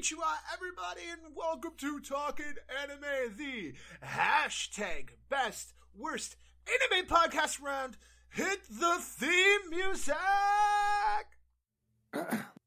[0.00, 6.36] Konnichiwa, everybody, and welcome to Talking Anime, the hashtag best worst
[6.66, 7.98] anime podcast round.
[8.30, 10.16] Hit the theme music!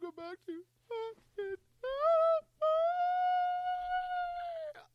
[0.00, 0.52] welcome back to.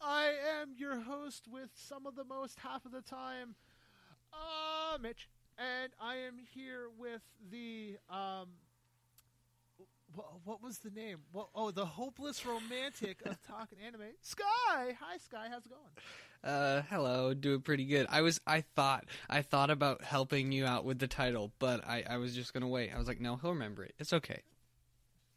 [0.01, 3.55] I am your host with some of the most half of the time,
[4.33, 8.49] uh, Mitch, and I am here with the um.
[10.15, 11.19] wh- What was the name?
[11.31, 14.43] What, oh, the hopeless romantic of talking anime, Sky.
[14.99, 15.47] Hi, Sky.
[15.49, 15.81] How's it going?
[16.43, 18.05] Uh, hello, doing pretty good.
[18.09, 22.03] I was, I thought, I thought about helping you out with the title, but I,
[22.09, 22.91] I was just gonna wait.
[22.93, 23.93] I was like, no, he'll remember it.
[23.99, 24.41] It's okay.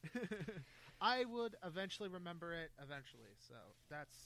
[1.00, 3.34] I would eventually remember it eventually.
[3.48, 3.54] So
[3.90, 4.16] that's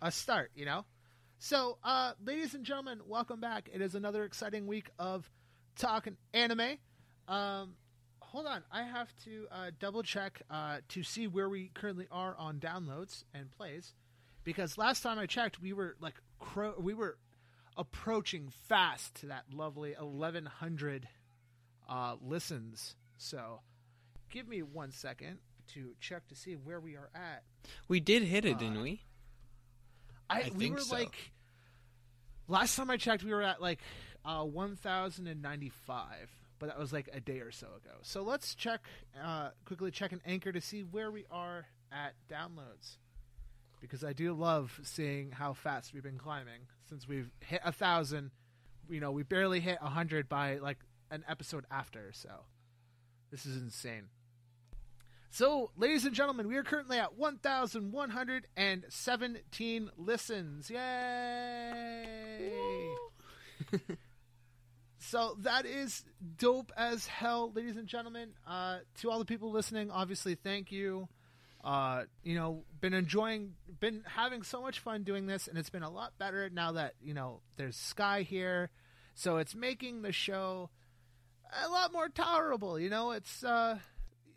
[0.00, 0.84] a start, you know?
[1.38, 3.68] So, uh, ladies and gentlemen, welcome back.
[3.72, 5.28] It is another exciting week of
[5.76, 6.78] talking anime.
[7.26, 7.74] Um,
[8.20, 8.62] hold on.
[8.70, 13.24] I have to uh, double check uh, to see where we currently are on downloads
[13.34, 13.94] and plays.
[14.44, 17.18] Because last time I checked, we were like, cro- we were
[17.76, 21.08] approaching fast to that lovely 1100
[21.88, 22.94] uh, listens.
[23.16, 23.60] So,
[24.32, 25.38] give me one second
[25.68, 27.44] to check to see where we are at.
[27.86, 29.02] We did hit it, didn't we?
[30.28, 30.96] I, I we think were so.
[30.96, 31.32] like
[32.48, 33.80] last time I checked, we were at like
[34.24, 36.04] uh, 1,095,
[36.58, 37.96] but that was like a day or so ago.
[38.02, 38.86] So let's check
[39.22, 42.96] uh, quickly check an anchor to see where we are at downloads.
[43.80, 48.30] Because I do love seeing how fast we've been climbing since we've hit a thousand.
[48.88, 50.78] You know, we barely hit a hundred by like
[51.10, 52.10] an episode after.
[52.12, 52.30] So
[53.32, 54.08] this is insane.
[55.34, 60.68] So, ladies and gentlemen, we are currently at 1,117 listens.
[60.68, 62.94] Yay!
[64.98, 66.04] so, that is
[66.36, 68.34] dope as hell, ladies and gentlemen.
[68.46, 71.08] Uh, to all the people listening, obviously, thank you.
[71.64, 75.82] Uh, you know, been enjoying, been having so much fun doing this, and it's been
[75.82, 78.68] a lot better now that, you know, there's Sky here.
[79.14, 80.68] So, it's making the show
[81.64, 82.78] a lot more tolerable.
[82.78, 83.78] You know, it's uh,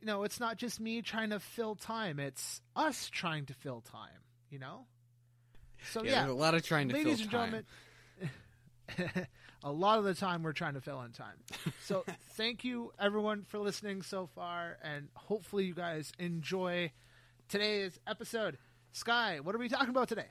[0.06, 3.82] you know, it's not just me trying to fill time; it's us trying to fill
[3.82, 4.22] time.
[4.52, 4.86] You know,
[5.92, 7.66] so Yeah, yeah, a lot of trying to ladies fill and
[9.00, 9.26] gentlemen.
[9.64, 11.38] a lot of the time we're trying to fill in time.
[11.82, 16.92] So thank you everyone for listening so far, and hopefully you guys enjoy
[17.50, 18.60] today's episode.
[18.92, 20.28] Sky, what are we talking about today?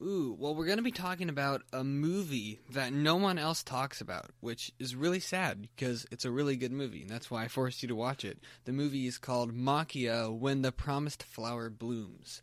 [0.00, 4.30] Ooh, well, we're gonna be talking about a movie that no one else talks about,
[4.40, 7.82] which is really sad because it's a really good movie, and that's why I forced
[7.82, 8.38] you to watch it.
[8.64, 12.42] The movie is called Maquia When the Promised Flower Blooms.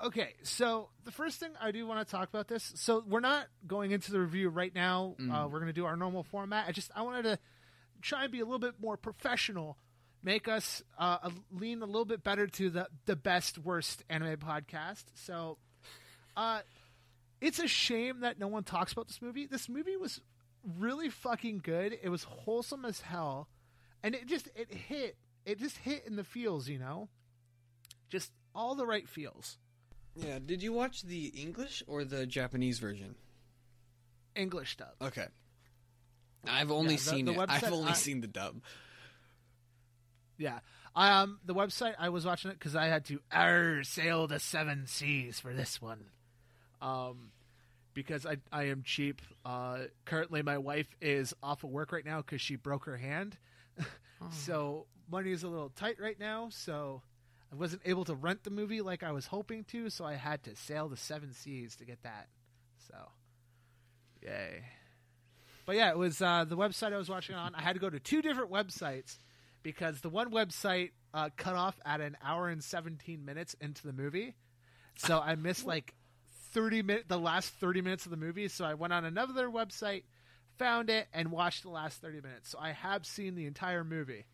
[0.00, 2.72] Okay, so the first thing I do want to talk about this.
[2.76, 5.16] So we're not going into the review right now.
[5.18, 6.66] Uh, we're going to do our normal format.
[6.68, 7.38] I just I wanted to
[8.00, 9.76] try and be a little bit more professional,
[10.22, 14.36] make us uh, a- lean a little bit better to the the best worst anime
[14.36, 15.04] podcast.
[15.14, 15.58] So,
[16.38, 16.60] uh,
[17.40, 19.46] it's a shame that no one talks about this movie.
[19.46, 20.20] This movie was
[20.78, 21.98] really fucking good.
[22.02, 23.48] It was wholesome as hell,
[24.02, 25.16] and it just it hit.
[25.44, 27.08] It just hit in the feels, you know,
[28.08, 29.58] just all the right feels.
[30.14, 33.14] Yeah, did you watch the English or the Japanese version?
[34.34, 34.94] English dub.
[35.00, 35.26] Okay.
[36.46, 37.50] I've only Yeah, the- seen the it.
[37.50, 38.62] I've only I- seen the dub.
[40.36, 40.60] Yeah.
[40.94, 44.86] Um, the website I was watching it because I had to er sail the seven
[44.86, 46.06] seas for this one.
[46.80, 47.30] Um,
[47.94, 49.20] because I I am cheap.
[49.44, 53.36] Uh, currently my wife is off of work right now because she broke her hand,
[54.30, 56.48] so money is a little tight right now.
[56.50, 57.02] So
[57.52, 59.90] I wasn't able to rent the movie like I was hoping to.
[59.90, 62.28] So I had to sail the seven seas to get that.
[62.88, 62.94] So,
[64.22, 64.64] yay.
[65.66, 67.54] But yeah, it was uh, the website I was watching on.
[67.54, 69.18] I had to go to two different websites
[69.62, 73.92] because the one website uh, cut off at an hour and 17 minutes into the
[73.92, 74.34] movie.
[74.96, 75.94] So I missed like
[76.58, 78.48] 30 minutes, the last 30 minutes of the movie.
[78.48, 80.02] So I went on another website,
[80.58, 82.50] found it and watched the last 30 minutes.
[82.50, 84.26] So I have seen the entire movie.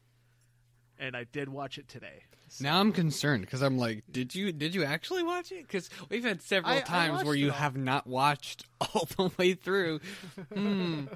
[0.99, 2.23] And I did watch it today.
[2.49, 5.67] So- Now I'm concerned because I'm like, did you did you actually watch it?
[5.67, 9.55] Because we've had several I- I times where you have not watched all the way
[9.55, 10.01] through.
[10.53, 11.05] Hmm.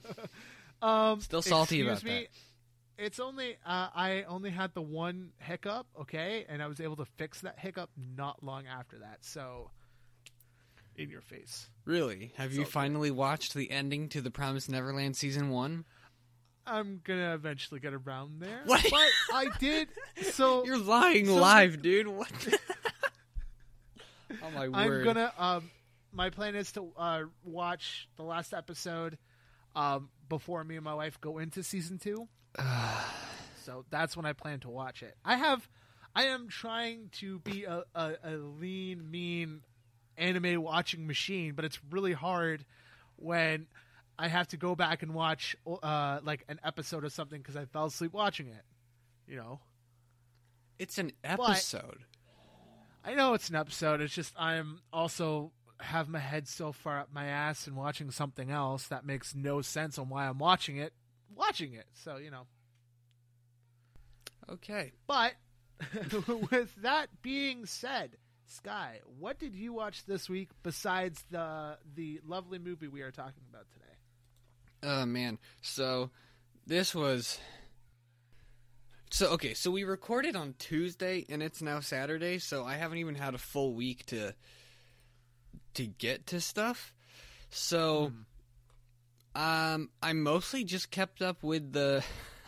[0.80, 2.28] Um, Still salty excuse about me.
[2.98, 7.04] It's only uh, I only had the one hiccup, okay, and I was able to
[7.04, 9.24] fix that hiccup not long after that.
[9.24, 9.70] So,
[10.98, 11.68] in your face.
[11.84, 12.32] Really?
[12.36, 12.70] Have you okay.
[12.70, 15.84] finally watched the ending to the Promised Neverland season one?
[16.66, 18.60] I'm gonna eventually get around there.
[18.66, 18.84] What?
[18.90, 19.88] But I did.
[20.32, 22.08] So You're lying so- live, dude.
[22.08, 22.30] What?
[24.30, 25.04] oh my I'm word!
[25.04, 25.32] gonna.
[25.38, 25.70] Um,
[26.12, 29.16] my plan is to uh, watch the last episode
[29.74, 32.28] um, before me and my wife go into season two.
[33.64, 35.16] so that's when I plan to watch it.
[35.24, 35.66] I have.
[36.14, 39.60] I am trying to be a, a, a lean, mean
[40.18, 42.64] anime watching machine, but it's really hard
[43.16, 43.66] when
[44.18, 47.64] I have to go back and watch uh, like an episode of something because I
[47.66, 48.62] fell asleep watching it.
[49.26, 49.60] You know.
[50.78, 52.04] It's an episode.
[53.04, 54.00] I know it's an episode.
[54.00, 58.50] It's just I'm also have my head so far up my ass and watching something
[58.50, 60.92] else that makes no sense on why I'm watching it.
[61.34, 62.46] Watching it, so you know.
[64.50, 64.92] Okay.
[65.06, 65.34] But
[66.50, 68.16] with that being said,
[68.48, 73.42] Sky, what did you watch this week besides the the lovely movie we are talking
[73.50, 73.84] about today?
[74.82, 75.38] Oh man.
[75.60, 76.10] So
[76.66, 77.38] this was
[79.10, 83.14] So okay, so we recorded on Tuesday and it's now Saturday, so I haven't even
[83.14, 84.34] had a full week to
[85.74, 86.94] to get to stuff.
[87.50, 88.12] So
[89.34, 92.02] um I mostly just kept up with the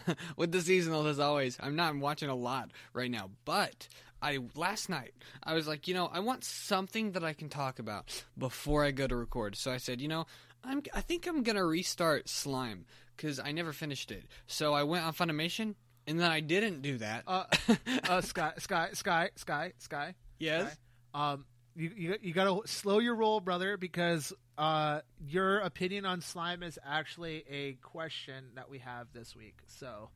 [0.39, 1.59] with the seasonals as always.
[1.61, 3.87] I'm not watching a lot right now, but
[4.23, 7.79] I last night I was like, you know, I want something that I can talk
[7.79, 9.57] about before I go to record.
[9.57, 10.27] So I said, you know,
[10.65, 12.87] I'm I think I'm gonna restart Slime
[13.17, 14.25] because I never finished it.
[14.47, 15.75] So I went on Funimation,
[16.07, 17.25] and then I didn't do that.
[17.27, 17.45] Uh,
[18.09, 20.15] uh, Sky, Sky, Sky, Sky, Sky.
[20.39, 20.77] yes.
[21.15, 21.45] Um,
[21.77, 26.79] you you you gotta slow your roll, brother, because uh, your opinion on slime is
[26.85, 29.59] actually a question that we have this week.
[29.67, 30.11] So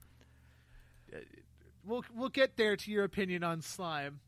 [1.14, 1.18] uh,
[1.86, 4.20] we'll we'll get there to your opinion on slime.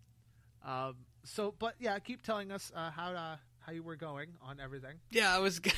[0.64, 4.60] Um, so, but yeah, keep telling us uh, how uh, how you were going on
[4.60, 4.96] everything.
[5.10, 5.60] Yeah, I was.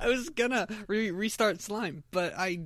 [0.00, 2.60] I was gonna re- restart Slime, but I,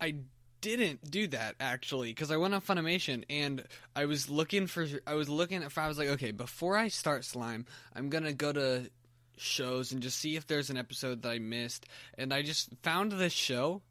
[0.00, 0.16] I
[0.60, 3.64] didn't do that actually because I went on Funimation and
[3.94, 4.86] I was looking for.
[5.06, 8.52] I was looking if I was like, okay, before I start Slime, I'm gonna go
[8.52, 8.90] to
[9.36, 11.86] shows and just see if there's an episode that I missed,
[12.18, 13.82] and I just found this show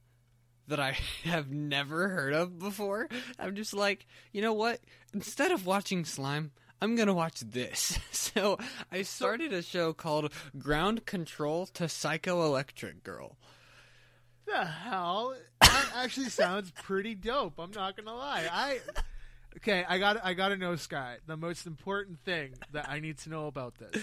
[0.72, 3.10] that I have never heard of before.
[3.38, 4.80] I'm just like, you know what?
[5.14, 6.52] Instead of watching Slime,
[6.82, 8.00] I'm gonna watch this.
[8.32, 8.58] So
[8.90, 13.36] I started a show called Ground Control to Psycho Electric Girl.
[14.46, 15.36] The hell?
[15.60, 17.60] That actually sounds pretty dope.
[17.60, 18.48] I'm not gonna lie.
[18.50, 18.80] I
[19.58, 19.84] okay.
[19.86, 21.18] I got I got to know Sky.
[21.28, 24.02] The most important thing that I need to know about this.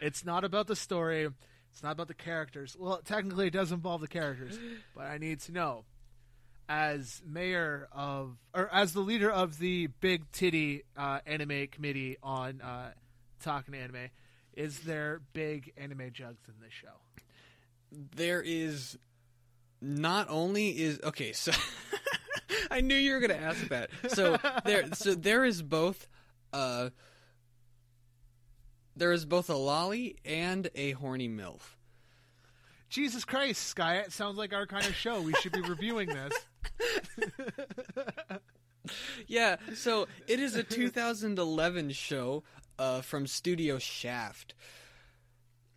[0.00, 1.28] It's not about the story.
[1.70, 2.74] It's not about the characters.
[2.80, 4.58] Well, technically, it does involve the characters,
[4.94, 5.84] but I need to know.
[6.68, 12.60] As mayor of, or as the leader of the Big Titty uh, Anime Committee on
[12.60, 12.90] uh,
[13.40, 14.10] Talking Anime,
[14.56, 16.88] is there big anime jugs in this show?
[18.16, 18.98] There is
[19.80, 21.52] not only is okay, so
[22.70, 23.90] I knew you were gonna ask that.
[24.08, 26.08] So there so there is both
[26.52, 26.90] uh
[28.96, 31.60] there is both a lolly and a horny MILF.
[32.88, 33.96] Jesus Christ, Sky!
[33.96, 35.20] It sounds like our kind of show.
[35.20, 36.32] We should be reviewing this.
[39.26, 42.44] Yeah, so it is a 2011 show
[42.78, 44.54] uh, from Studio Shaft.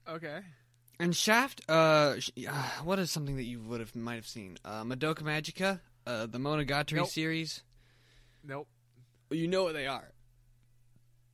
[0.08, 0.42] Okay.
[1.00, 2.16] And Shaft, uh,
[2.48, 4.58] uh, what is something that you would have might have seen?
[4.64, 7.08] Uh, Madoka Magica, uh, the Monogatari Nope.
[7.08, 7.64] series.
[8.44, 8.68] Nope.
[9.32, 10.12] You know what they are.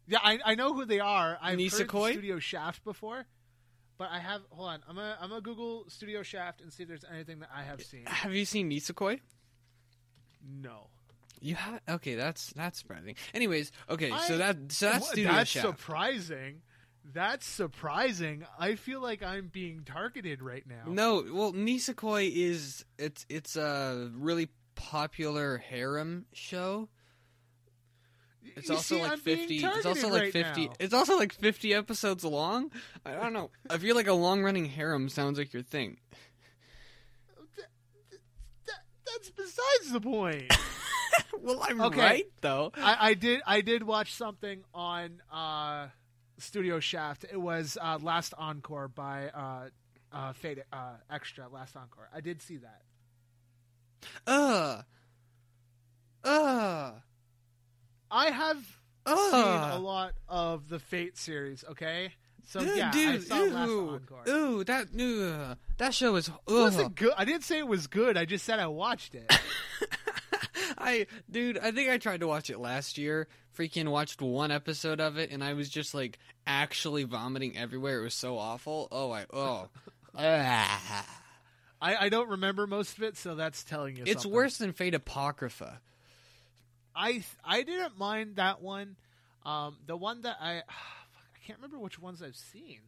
[0.07, 1.37] Yeah, I, I know who they are.
[1.41, 2.11] I've heard Nisekoi?
[2.11, 3.25] Studio Shaft before,
[3.97, 4.41] but I have.
[4.51, 7.49] Hold on, I'm gonna I'm gonna Google Studio Shaft and see if there's anything that
[7.53, 8.05] I have seen.
[8.05, 9.19] Have you seen Nisekoi?
[10.47, 10.87] No.
[11.41, 12.15] You have okay.
[12.15, 13.15] That's that's surprising.
[13.33, 15.65] Anyways, okay, I- so that so that's Studio That's Shaft.
[15.67, 16.61] surprising.
[17.13, 18.45] That's surprising.
[18.57, 20.83] I feel like I'm being targeted right now.
[20.91, 26.89] No, well, Nisekoi is it's it's a really popular harem show.
[28.55, 29.57] It's You also see, like I'm fifty.
[29.63, 30.67] It's also like right fifty.
[30.67, 30.73] now.
[30.79, 32.71] It's also like fifty episodes long.
[33.05, 33.51] I don't know.
[33.69, 35.97] I feel like a long running harem sounds like your thing.
[39.15, 40.53] That, that's besides the point.
[41.41, 41.99] well, I'm Okay.
[41.99, 42.71] right though.
[42.75, 45.87] I, I did I did watch something on uh,
[46.37, 47.25] Studio Shaft.
[47.31, 49.69] It was uh, Last Encore by uh,
[50.11, 52.09] uh, Fate uh, Extra Last Encore.
[52.13, 52.81] I did see that.
[54.27, 54.81] Uh.
[56.23, 56.91] Uh.
[58.11, 58.57] I have
[59.05, 59.31] Uh.
[59.31, 61.63] seen a lot of the Fate series.
[61.71, 62.13] Okay,
[62.47, 64.23] so Dude, yeah, I dude, saw Last ooh, Encore.
[64.29, 66.15] ooh, that, ooh, that show.
[66.15, 66.39] It Ugh.
[66.47, 67.13] wasn't good.
[67.17, 68.17] I didn't say it was good.
[68.17, 69.31] I just said I watched it.
[70.77, 73.27] I, dude, I think I tried to watch it last year.
[73.57, 77.99] Freaking watched one episode of it, and I was just like actually vomiting everywhere.
[77.99, 78.87] It was so awful.
[78.91, 79.69] Oh, I, oh,
[80.17, 81.05] Ah.
[81.81, 84.03] I, I don't remember most of it, so that's telling you.
[84.05, 84.31] it's something.
[84.31, 85.79] worse than Fate Apocrypha.
[86.95, 88.95] I I didn't mind that one.
[89.45, 91.04] Um, the one that I I
[91.45, 92.79] can't remember which ones I've seen.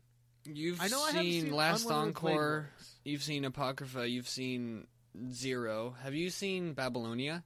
[0.45, 2.69] You've I know I haven't seen, seen Last Encore.
[3.03, 4.07] You've seen Apocrypha.
[4.07, 4.87] You've seen
[5.31, 5.95] Zero.
[6.03, 7.43] Have you seen Babylonia?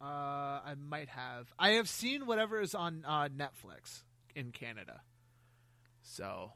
[0.00, 1.52] Uh, I might have.
[1.58, 4.02] I have seen whatever is on uh, Netflix
[4.36, 5.00] in Canada.
[6.02, 6.52] So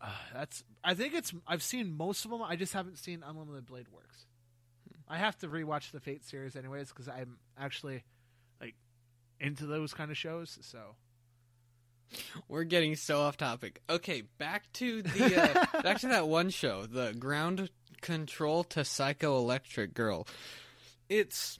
[0.00, 0.62] uh, that's.
[0.84, 1.32] I think it's.
[1.46, 2.42] I've seen most of them.
[2.42, 4.26] I just haven't seen Unlimited Blade Works.
[5.08, 8.04] I have to rewatch the Fate series anyways because I'm actually
[8.60, 8.74] like
[9.40, 10.58] into those kind of shows.
[10.62, 10.96] So
[12.48, 13.82] We're getting so off topic.
[13.88, 17.70] Okay, back to the uh, back to that one show, the Ground
[18.00, 20.26] Control to Psychoelectric Girl.
[21.08, 21.58] It's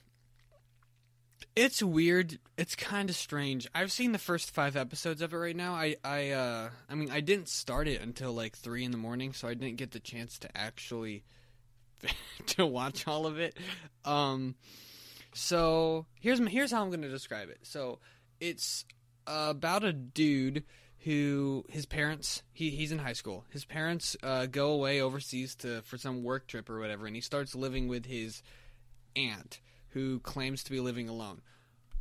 [1.55, 2.39] it's weird.
[2.57, 3.67] It's kind of strange.
[3.73, 5.73] I've seen the first five episodes of it right now.
[5.73, 9.33] I I uh I mean I didn't start it until like three in the morning,
[9.33, 11.23] so I didn't get the chance to actually
[12.47, 13.57] to watch all of it.
[14.05, 14.55] Um,
[15.33, 17.59] so here's here's how I'm going to describe it.
[17.63, 17.99] So
[18.39, 18.85] it's
[19.27, 20.63] about a dude
[20.99, 23.45] who his parents he he's in high school.
[23.49, 27.21] His parents uh, go away overseas to for some work trip or whatever, and he
[27.21, 28.41] starts living with his
[29.15, 31.41] aunt who claims to be living alone.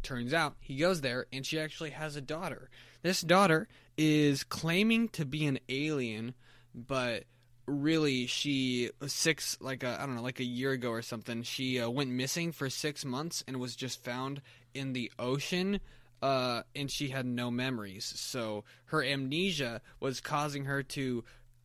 [0.03, 2.71] Turns out he goes there and she actually has a daughter.
[3.03, 6.35] This daughter is claiming to be an alien,
[6.75, 7.25] but
[7.67, 11.43] really she six like a, I don't know like a year ago or something.
[11.43, 14.43] She uh, went missing for six months and was just found
[14.75, 15.81] in the ocean.
[16.27, 21.23] Uh, and she had no memories, so her amnesia was causing her to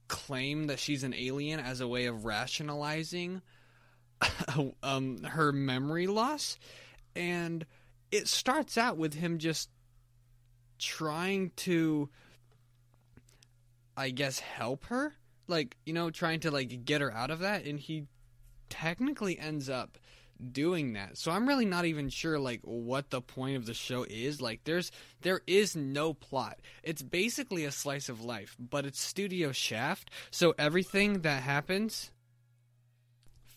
[0.08, 3.42] claim that she's an alien as a way of rationalizing
[4.84, 6.60] um, her memory loss,
[7.16, 7.66] and
[8.12, 9.68] it starts out with him just
[10.78, 12.08] trying to,
[13.98, 15.16] I guess, help her,
[15.48, 18.06] like you know, trying to like get her out of that, and he
[18.70, 19.98] technically ends up
[20.52, 21.18] doing that.
[21.18, 24.42] So I'm really not even sure like what the point of the show is.
[24.42, 26.60] Like there's there is no plot.
[26.84, 32.12] It's basically a slice of life, but it's Studio Shaft, so everything that happens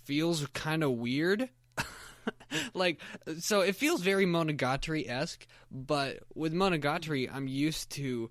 [0.05, 1.49] feels kind of weird.
[2.75, 3.01] like
[3.39, 8.31] so it feels very monogatari-esque, but with monogatari I'm used to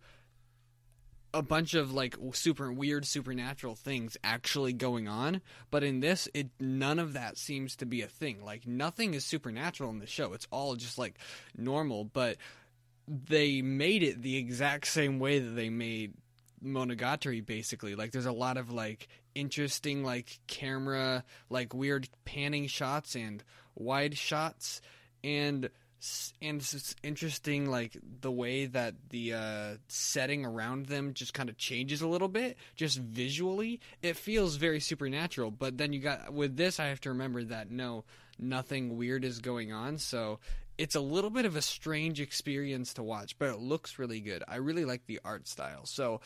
[1.34, 6.50] a bunch of like super weird supernatural things actually going on but in this it
[6.60, 8.44] none of that seems to be a thing.
[8.44, 10.34] Like nothing is supernatural in the show.
[10.34, 11.18] It's all just like
[11.58, 12.38] normal but
[13.08, 16.14] they made it the exact same way that they made
[16.64, 17.96] monogatari basically.
[17.96, 23.44] Like there's a lot of like interesting like camera like weird panning shots and
[23.76, 24.82] wide shots
[25.24, 25.70] and
[26.42, 31.58] and it's interesting like the way that the uh, setting around them just kind of
[31.58, 33.80] changes a little bit just visually.
[34.02, 37.72] It feels very supernatural but then you got with this i have to remember that
[37.72, 38.04] no
[38.40, 40.40] nothing weird is going on so
[40.78, 44.44] it's a little bit of a strange experience to watch but it looks really good.
[44.48, 46.22] I really like the art style so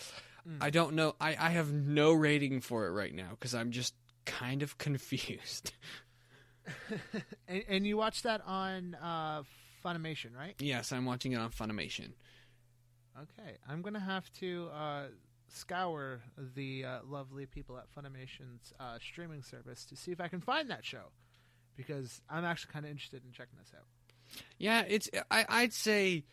[0.61, 3.93] i don't know i, I have no rating for it right now because i'm just
[4.25, 5.71] kind of confused.
[7.47, 9.43] And, and you watched that on uh,
[9.87, 10.55] Funimation, right?
[10.59, 12.09] yes i'm watching it on funimation
[13.19, 15.03] Okay, I'm gonna have to uh,
[15.47, 16.21] scour
[16.55, 20.69] the uh, lovely people at Funimation's uh, streaming service to see if I can find
[20.69, 21.05] that show,
[21.75, 23.85] because I'm actually kind of interested in checking this out.
[24.59, 26.25] Yeah, it's I, I'd say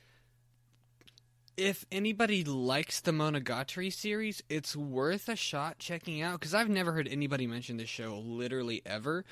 [1.56, 6.92] if anybody likes the Monogatari series, it's worth a shot checking out because I've never
[6.92, 9.24] heard anybody mention this show literally ever.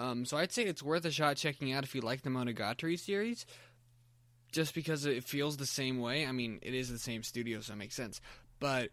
[0.00, 2.98] Um, so I'd say it's worth a shot checking out if you like the Monogatari
[2.98, 3.46] series,
[4.52, 6.26] just because it feels the same way.
[6.26, 8.20] I mean, it is the same studio, so it makes sense.
[8.60, 8.90] But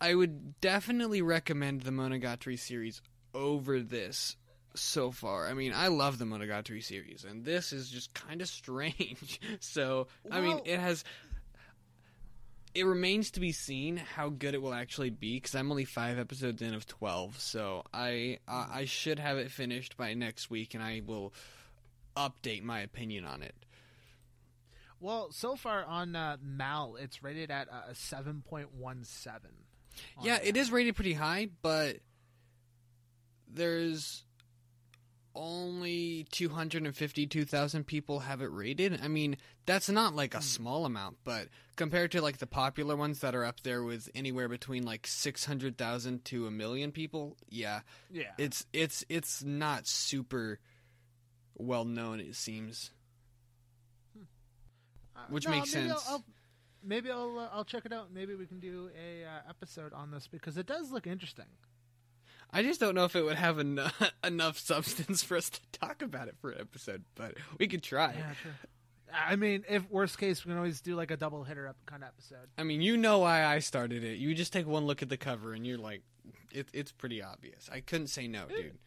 [0.00, 3.00] I would definitely recommend the Monogatari series
[3.34, 4.36] over this
[4.74, 5.48] so far.
[5.48, 9.40] I mean, I love the Monogatari series, and this is just kind of strange.
[9.60, 11.04] so, I mean, it has.
[12.74, 16.18] It remains to be seen how good it will actually be because I'm only five
[16.18, 20.82] episodes in of twelve, so I I should have it finished by next week, and
[20.82, 21.32] I will
[22.16, 23.54] update my opinion on it.
[25.00, 28.66] Well, so far on uh, Mal, it's rated at uh, a 7.17.
[30.22, 31.96] Yeah, it is rated pretty high, but
[33.48, 34.24] there's
[35.34, 38.98] only 252,000 people have it rated.
[39.02, 39.36] I mean,
[39.66, 40.42] that's not like a Hmm.
[40.42, 44.48] small amount, but compared to like the popular ones that are up there with anywhere
[44.48, 48.32] between like 600,000 to a million people, yeah, Yeah.
[48.38, 50.58] it's it's it's not super
[51.54, 52.90] well known it seems.
[55.16, 56.04] Uh, which no, makes maybe sense.
[56.06, 56.24] I'll, I'll,
[56.84, 58.12] maybe I'll uh, I'll check it out.
[58.12, 61.46] Maybe we can do a uh, episode on this because it does look interesting.
[62.52, 66.02] I just don't know if it would have enough, enough substance for us to talk
[66.02, 68.14] about it for an episode, but we could try.
[68.16, 68.52] Yeah, sure.
[69.12, 72.02] I mean, if worst case, we can always do like a double hitter up kind
[72.02, 72.48] of episode.
[72.58, 74.18] I mean, you know why I started it.
[74.18, 76.02] You just take one look at the cover and you're like,
[76.52, 77.68] it, it's pretty obvious.
[77.72, 78.78] I couldn't say no, dude.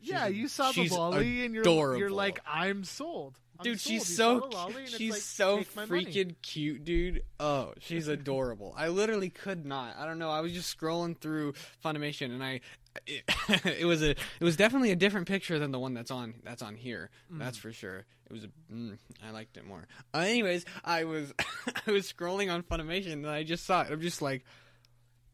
[0.00, 3.38] yeah, you saw the lolly and you're you're like, I'm sold.
[3.62, 6.04] Dude, she's so saw the lolly and it's she's like, so money.
[6.04, 7.22] freaking cute, dude.
[7.38, 8.74] Oh, she's adorable.
[8.76, 9.96] I literally could not.
[9.98, 10.30] I don't know.
[10.30, 12.60] I was just scrolling through Funimation and I
[13.06, 13.22] it,
[13.80, 16.62] it was a it was definitely a different picture than the one that's on that's
[16.62, 17.10] on here.
[17.30, 18.04] That's for sure.
[18.28, 19.86] It was a, mm, I liked it more.
[20.14, 21.32] Uh, anyways, I was
[21.86, 23.90] I was scrolling on Funimation and I just saw it.
[23.90, 24.44] I'm just like,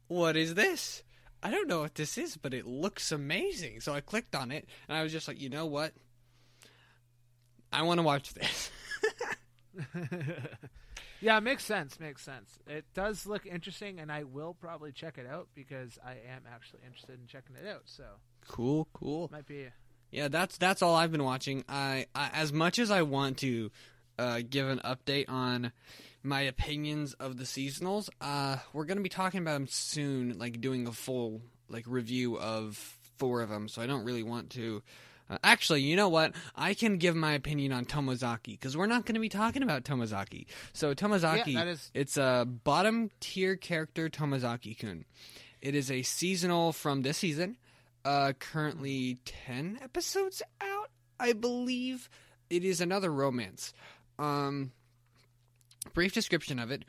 [0.09, 1.03] what is this?
[1.43, 3.81] I don't know what this is, but it looks amazing.
[3.81, 5.93] So I clicked on it and I was just like, you know what?
[7.73, 8.71] I want to watch this.
[11.21, 11.99] yeah, makes sense.
[11.99, 12.59] Makes sense.
[12.67, 16.81] It does look interesting, and I will probably check it out because I am actually
[16.87, 17.83] interested in checking it out.
[17.85, 18.05] So
[18.49, 19.29] Cool, cool.
[19.33, 19.67] might be.
[20.11, 21.65] Yeah, that's that's all I've been watching.
[21.69, 23.71] I, I as much as I want to
[24.19, 25.73] uh, give an update on
[26.23, 30.87] my opinions of the seasonals, uh, we're gonna be talking about them soon, like doing
[30.87, 32.77] a full like review of
[33.19, 33.69] four of them.
[33.69, 34.83] So I don't really want to.
[35.29, 36.33] Uh, actually, you know what?
[36.55, 39.83] I can give my opinion on Tomozaki because we're not going to be talking about
[39.85, 40.47] Tomozaki.
[40.73, 45.05] So Tomozaki, Yeah, is- it's a bottom tier character, Tomozaki-kun.
[45.61, 47.57] It is a seasonal from this season.
[48.05, 52.09] Uh, currently ten episodes out, I believe.
[52.49, 53.73] It is another romance.
[54.21, 54.71] Um,
[55.93, 56.85] brief description of it.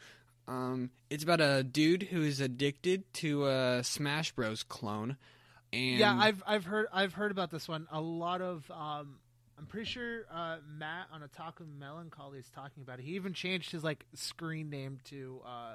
[0.48, 5.18] Um, it's about a dude who is addicted to a Smash Bros clone.
[5.74, 7.88] And yeah, I've I've heard I've heard about this one.
[7.92, 9.20] A lot of um,
[9.58, 13.04] I'm pretty sure uh, Matt on a talk of Melancholy is talking about it.
[13.06, 15.74] He even changed his like screen name to uh,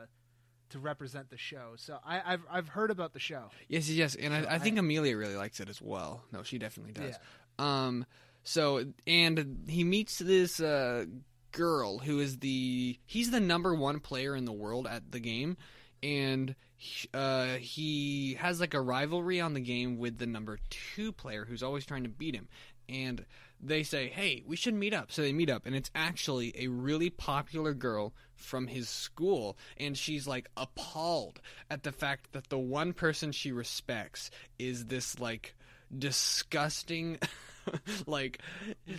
[0.70, 1.72] to represent the show.
[1.76, 3.50] So I, I've I've heard about the show.
[3.68, 6.24] Yes, yes, and So I, I think I- Amelia really likes it as well.
[6.32, 7.16] No, she definitely does.
[7.58, 7.86] Yeah.
[7.86, 8.06] Um,
[8.44, 11.04] so and he meets this uh
[11.52, 15.56] girl who is the he's the number one player in the world at the game,
[16.02, 16.54] and
[17.14, 21.62] uh he has like a rivalry on the game with the number two player who's
[21.62, 22.48] always trying to beat him,
[22.88, 23.24] and
[23.60, 26.68] they say, "Hey, we should meet up." So they meet up, and it's actually a
[26.68, 31.40] really popular girl from his school, and she's like appalled
[31.70, 35.54] at the fact that the one person she respects is this like
[35.96, 37.18] disgusting
[38.06, 38.40] like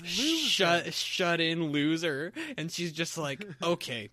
[0.03, 2.31] shut shut in loser.
[2.57, 4.09] And she's just like okay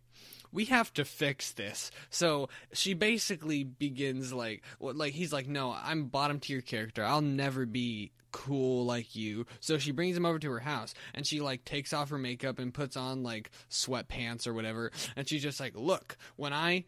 [0.52, 1.90] we have to fix this.
[2.10, 7.04] So she basically begins like, like he's like, no, I'm bottom tier character.
[7.04, 9.46] I'll never be cool like you.
[9.60, 12.58] So she brings him over to her house and she like takes off her makeup
[12.58, 14.92] and puts on like sweatpants or whatever.
[15.16, 16.84] And she's just like, look, when I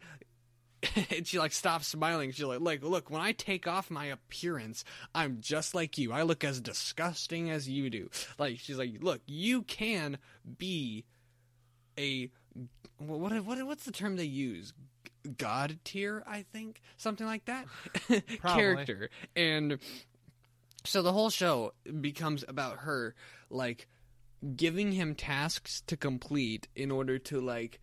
[1.11, 2.31] and she like stops smiling.
[2.31, 6.11] She's like, like, look, when I take off my appearance, I'm just like you.
[6.11, 8.09] I look as disgusting as you do.
[8.37, 10.17] Like, she's like, look, you can
[10.57, 11.05] be
[11.97, 12.29] a
[12.97, 14.73] what what what's the term they use?
[15.37, 17.65] God tier, I think, something like that.
[18.41, 19.79] Character, and
[20.83, 23.15] so the whole show becomes about her
[23.49, 23.87] like
[24.55, 27.79] giving him tasks to complete in order to like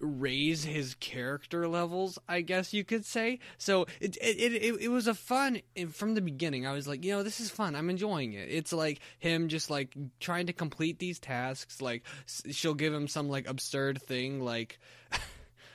[0.00, 3.38] raise his character levels i guess you could say.
[3.58, 5.60] So it it, it, it was a fun
[5.92, 7.74] from the beginning i was like you know this is fun.
[7.74, 8.48] I'm enjoying it.
[8.50, 11.80] It's like him just like trying to complete these tasks.
[11.80, 12.04] Like
[12.50, 14.78] she'll give him some like absurd thing like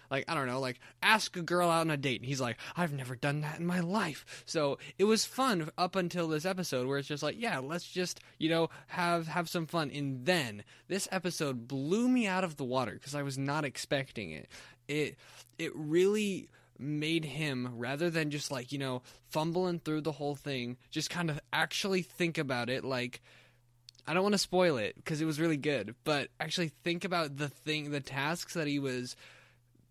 [0.10, 2.22] like I don't know, like ask a girl out on a date.
[2.22, 4.44] And he's like, I've never done that in my life.
[4.46, 8.20] So it was fun up until this episode where it's just like, yeah, let's just
[8.38, 9.92] you know have have some fun.
[9.94, 14.32] And then this episode blew me out of the water because I was not expecting
[14.32, 14.48] it.
[14.88, 15.18] It
[15.58, 16.50] it really
[16.82, 21.30] made him rather than just like you know fumbling through the whole thing just kind
[21.30, 23.20] of actually think about it like
[24.10, 27.38] I don't want to spoil it because it was really good, but actually think about
[27.38, 29.16] the thing, the tasks that he was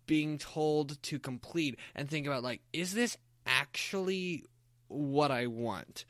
[0.09, 4.43] being told to complete, and think about like, is this actually
[4.87, 6.03] what I want?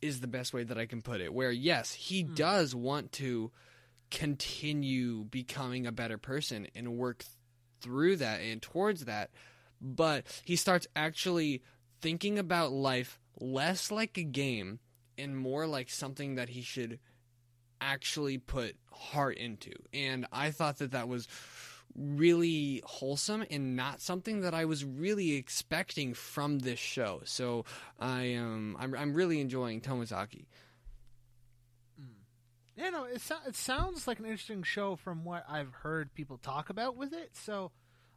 [0.00, 1.34] Is the best way that I can put it.
[1.34, 2.34] Where yes, he hmm.
[2.34, 3.50] does want to
[4.12, 7.24] continue becoming a better person and work
[7.80, 9.30] through that and towards that,
[9.80, 11.62] but he starts actually
[12.00, 14.78] thinking about life less like a game
[15.18, 17.00] and more like something that he should
[17.80, 19.72] actually put heart into.
[19.92, 21.26] And I thought that that was
[21.96, 27.20] really wholesome and not something that I was really expecting from this show.
[27.24, 27.64] So
[27.98, 30.46] I am I'm, I'm really enjoying Tomozaki.
[32.74, 36.38] Yeah, no, it, so- it sounds like an interesting show from what I've heard people
[36.38, 37.30] talk about with it.
[37.34, 37.70] So,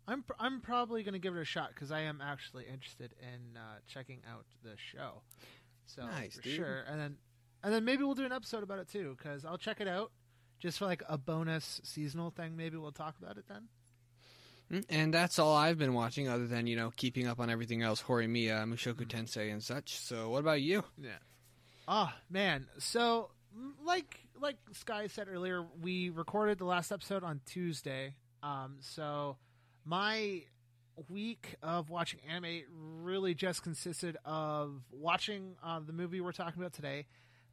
[0.08, 3.14] I'm pr- I'm probably going to give it a shot because I am actually interested
[3.22, 5.24] in uh, checking out the show.
[5.88, 6.56] So Nice, for dude.
[6.56, 7.18] sure, and then
[7.64, 10.12] and then maybe we'll do an episode about it too because I'll check it out
[10.66, 12.58] just for like a bonus seasonal thing.
[12.58, 13.68] Maybe we'll talk about it then.
[14.72, 17.84] Mm, And that's all I've been watching, other than you know keeping up on everything
[17.84, 19.98] else, Horimiya, Mushoku Tensei, and such.
[20.00, 20.84] So, what about you?
[21.00, 21.12] Yeah.
[21.88, 23.30] Oh man, so
[23.86, 28.16] like like Sky said earlier, we recorded the last episode on Tuesday.
[28.42, 29.38] Um, so
[29.86, 30.42] my
[31.10, 32.62] week of watching anime
[33.04, 37.06] really just consisted of watching uh, the movie we're talking about today,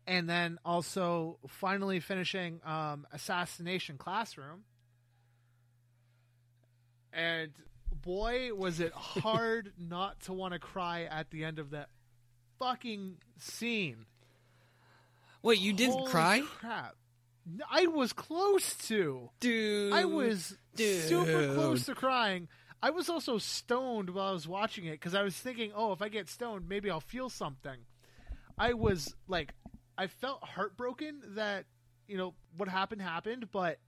[0.06, 4.64] and then also finally finishing um, Assassination Classroom.
[7.12, 7.52] And
[7.92, 11.88] boy, was it hard not to want to cry at the end of that
[12.58, 14.06] fucking scene.
[15.42, 16.94] Wait, you didn't Holy cry, Crap!
[17.68, 19.30] I was close to.
[19.40, 19.92] dude?
[19.92, 21.02] I was dude.
[21.08, 22.46] super close to crying.
[22.80, 26.02] I was also stoned while I was watching it because I was thinking, oh, if
[26.02, 27.78] I get stoned, maybe I'll feel something.
[28.56, 29.54] I was like,
[29.96, 31.66] I felt heartbroken that
[32.08, 33.78] you know what happened happened, but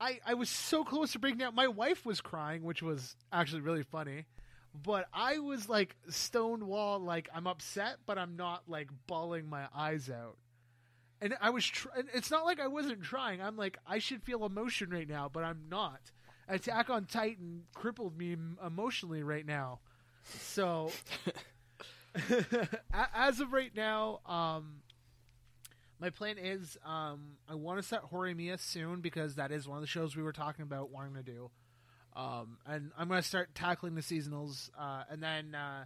[0.00, 1.54] I I was so close to breaking down.
[1.54, 4.26] My wife was crying, which was actually really funny.
[4.74, 9.66] But I was like stoned wall, like I'm upset, but I'm not like bawling my
[9.74, 10.36] eyes out.
[11.20, 13.42] And I was, tr- it's not like I wasn't trying.
[13.42, 16.00] I'm like, I should feel emotion right now, but I'm not.
[16.48, 19.80] Attack on Titan crippled me emotionally right now.
[20.22, 20.92] So,
[23.14, 24.82] as of right now, um,
[26.00, 29.82] my plan is um, I want to set Horimiya soon because that is one of
[29.82, 31.50] the shows we were talking about wanting to do.
[32.14, 34.70] Um, and I'm going to start tackling the seasonals.
[34.78, 35.84] Uh, and then uh,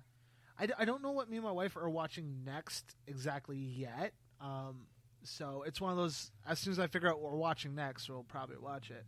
[0.58, 4.12] I, d- I don't know what me and my wife are watching next exactly yet.
[4.40, 4.86] Um,
[5.24, 6.30] so it's one of those.
[6.46, 9.04] As soon as I figure out what we're watching next, we'll probably watch it.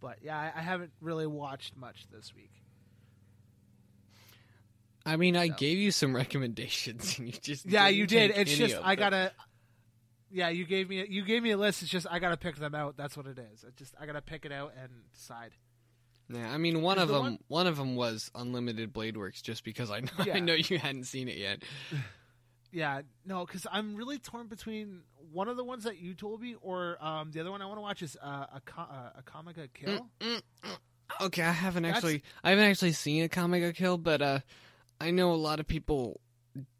[0.00, 2.52] But yeah, I, I haven't really watched much this week.
[5.06, 5.54] I mean, I So.
[5.54, 8.32] gave you some recommendations, and you just Yeah, you did.
[8.32, 8.98] It's just I them.
[9.10, 9.32] gotta.
[10.30, 11.82] Yeah, you gave me you gave me a list.
[11.82, 12.96] It's just I gotta pick them out.
[12.96, 13.62] That's what it is.
[13.64, 15.52] It just I gotta pick it out and decide.
[16.28, 17.66] Yeah, I mean, one Is of the them, one- one...
[17.68, 21.28] of them was Unlimited Blade Works, just because I know, I know you hadn't seen
[21.28, 21.62] it yet.
[22.72, 26.56] Yeah, no, because I'm really torn between one of the ones that you told me
[26.60, 29.54] or um, the other one I want to watch is uh, a co- uh, Akame
[29.54, 30.06] ga Kill.
[30.20, 30.76] Mm, mm.
[31.22, 34.40] Okay, I haven't That's- actually, I haven't actually seen Akame ga Kill, but uh,
[35.00, 36.20] I know a lot of people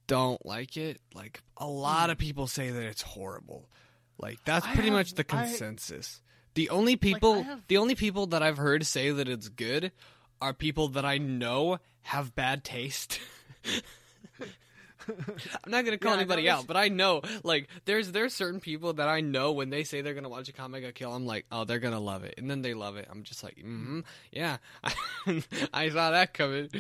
[0.07, 1.01] don't like it.
[1.15, 3.69] Like a lot of people say that it's horrible.
[4.19, 4.65] Like that's.
[4.67, 6.23] I pretty have- much the I- consensus.
[6.55, 9.93] The only people, have- the only people that I've heard say that it's good
[10.41, 13.21] are people that I know have bad taste.
[15.09, 18.95] I'm not gonna call Yeah, anybody out, but I know like there's there's certain people
[18.95, 21.65] that I know when they say they're gonna watch Akame ga Kill, I'm like, oh,
[21.65, 23.07] they're gonna love it, and then they love it.
[23.09, 24.01] I'm just like, mm-hmm,
[24.33, 24.57] yeah,
[25.73, 26.71] I saw that coming.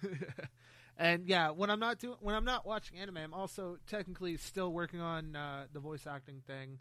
[0.98, 4.72] and yeah, when I'm not doing when I'm not watching anime, I'm also technically still
[4.72, 6.78] working on uh, the voice acting thing.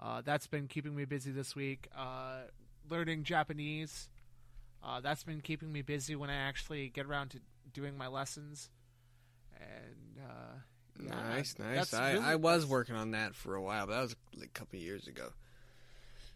[0.00, 1.88] Uh, that's been keeping me busy this week.
[1.96, 2.42] Uh,
[2.90, 4.08] learning Japanese.
[4.82, 7.40] Uh, that's been keeping me busy when I actually get around to
[7.72, 8.68] doing my lessons.
[9.58, 10.58] And uh,
[11.02, 11.94] yeah, Nice, nice.
[11.94, 14.52] I, really- I was working on that for a while, but that was like a
[14.58, 15.28] couple of years ago.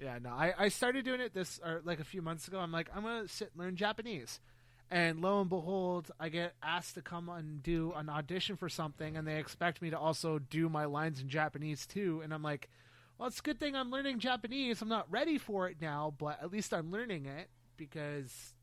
[0.00, 2.58] Yeah, no, I, I started doing it this or like a few months ago.
[2.60, 4.38] I'm like, I'm gonna sit and learn Japanese,
[4.90, 9.16] and lo and behold, I get asked to come and do an audition for something,
[9.16, 12.20] and they expect me to also do my lines in Japanese too.
[12.24, 12.68] And I'm like,
[13.18, 14.80] well, it's a good thing I'm learning Japanese.
[14.80, 18.54] I'm not ready for it now, but at least I'm learning it because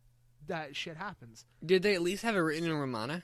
[0.48, 1.46] that shit happens.
[1.64, 3.22] Did they at least have it written in Romaji?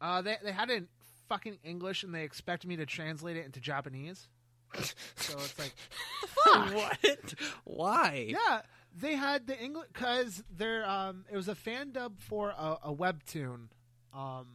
[0.00, 0.88] Uh, they they had it in
[1.28, 4.28] fucking English, and they expect me to translate it into Japanese.
[5.16, 5.74] so it's like,
[6.44, 6.74] fuck?
[6.74, 7.34] what?
[7.64, 8.26] Why?
[8.28, 8.62] Yeah,
[8.98, 12.94] they had the English because they're um it was a fan dub for a, a
[12.94, 13.68] webtoon,
[14.14, 14.46] um,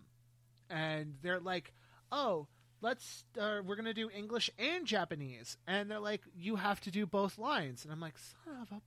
[0.69, 1.73] and they're like,
[2.11, 2.47] oh,
[2.81, 7.05] let's uh, we're gonna do English and Japanese, and they're like, you have to do
[7.05, 8.81] both lines, and I'm like, son of a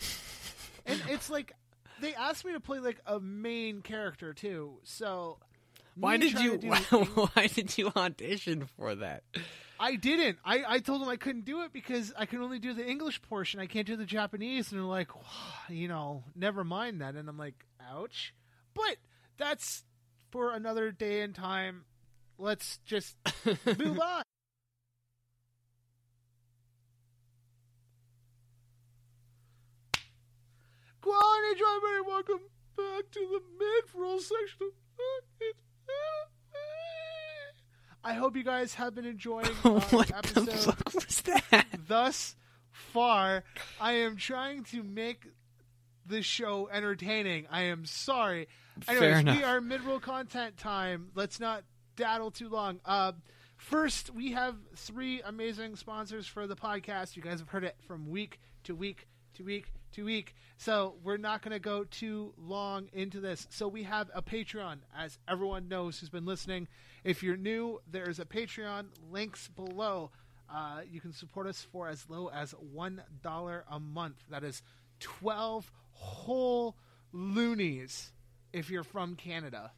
[0.00, 0.18] bitch,
[0.86, 1.52] and it's like
[2.00, 5.38] they asked me to play like a main character too, so.
[5.94, 6.54] Why did you?
[6.62, 9.24] Why, why did you audition for that?
[9.82, 10.38] I didn't.
[10.44, 13.20] I, I told them I couldn't do it because I can only do the English
[13.20, 13.58] portion.
[13.58, 14.70] I can't do the Japanese.
[14.70, 15.08] And they're like,
[15.68, 17.16] you know, never mind that.
[17.16, 18.32] And I'm like, ouch.
[18.74, 18.98] But
[19.38, 19.82] that's
[20.30, 21.84] for another day and time.
[22.38, 24.22] Let's just move on.
[31.00, 32.40] Quality driver, welcome
[32.76, 36.31] back to the mid-roll section of
[38.04, 41.66] I hope you guys have been enjoying uh, what the episode the fuck was that?
[41.86, 42.36] thus
[42.70, 43.44] far.
[43.80, 45.26] I am trying to make
[46.06, 47.46] this show entertaining.
[47.50, 48.48] I am sorry.
[48.80, 49.36] Fair Anyways, enough.
[49.36, 51.10] we are mid-roll content time.
[51.14, 51.62] Let's not
[51.96, 52.80] daddle too long.
[52.84, 53.12] Uh,
[53.56, 57.14] first, we have three amazing sponsors for the podcast.
[57.16, 60.34] You guys have heard it from week to week to week to week.
[60.56, 63.46] So we're not going to go too long into this.
[63.50, 66.68] So we have a Patreon, as everyone knows who's been listening.
[67.04, 68.86] If you're new, there's a Patreon.
[69.10, 70.10] Links below.
[70.52, 74.16] Uh, you can support us for as low as one dollar a month.
[74.30, 74.62] That is
[75.00, 76.76] twelve whole
[77.12, 78.12] loonies
[78.52, 79.72] if you're from Canada.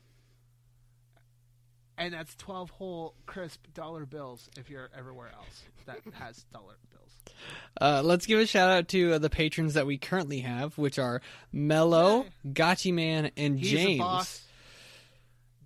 [1.96, 7.36] And that's 12 whole crisp dollar bills if you're everywhere else that has dollar bills.
[7.80, 10.98] Uh, let's give a shout out to uh, the patrons that we currently have, which
[10.98, 11.20] are
[11.52, 12.52] Mello, Yay.
[12.52, 14.43] Gotchi Man, and He's James.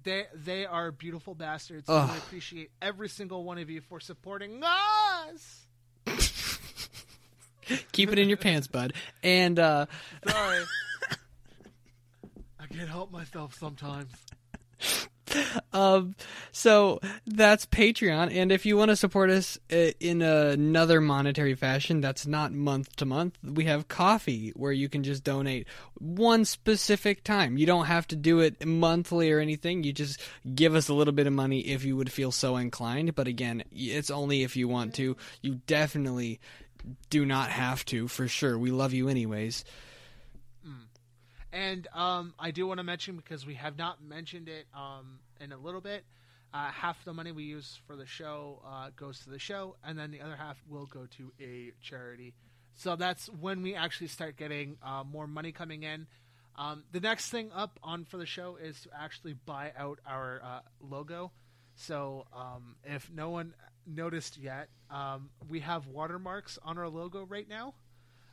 [0.08, 0.30] A boss.
[0.34, 1.88] They they are beautiful bastards.
[1.88, 2.02] Ugh.
[2.02, 5.66] And I appreciate every single one of you for supporting us.
[7.92, 8.94] Keep it in your pants, bud.
[9.22, 9.86] And uh,
[10.26, 10.64] Sorry.
[12.60, 14.12] I can't help myself sometimes.
[15.72, 16.14] Um,
[16.52, 18.34] so that's Patreon.
[18.34, 22.96] And if you want to support us uh, in another monetary fashion that's not month
[22.96, 27.58] to month, we have Ko-fi where you can just donate one specific time.
[27.58, 29.84] You don't have to do it monthly or anything.
[29.84, 30.20] You just
[30.54, 33.14] give us a little bit of money if you would feel so inclined.
[33.14, 35.16] But again, it's only if you want to.
[35.42, 36.40] You definitely
[37.10, 38.58] do not have to, for sure.
[38.58, 39.64] We love you anyways.
[41.52, 45.52] And um, I do want to mention because we have not mentioned it um, in
[45.52, 46.04] a little bit.
[46.52, 49.98] Uh, half the money we use for the show uh, goes to the show, and
[49.98, 52.34] then the other half will go to a charity.
[52.74, 56.06] So that's when we actually start getting uh, more money coming in.
[56.56, 60.40] Um, the next thing up on for the show is to actually buy out our
[60.42, 61.32] uh, logo.
[61.76, 63.54] So um, if no one
[63.86, 67.74] noticed yet, um, we have watermarks on our logo right now.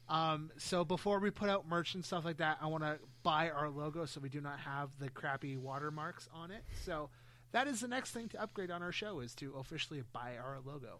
[0.07, 3.49] Um, so before we put out merch and stuff like that, I want to buy
[3.49, 6.63] our logo so we do not have the crappy watermarks on it.
[6.83, 7.09] So
[7.51, 10.59] that is the next thing to upgrade on our show is to officially buy our
[10.63, 10.99] logo.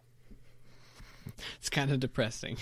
[1.58, 2.58] It's kind of depressing.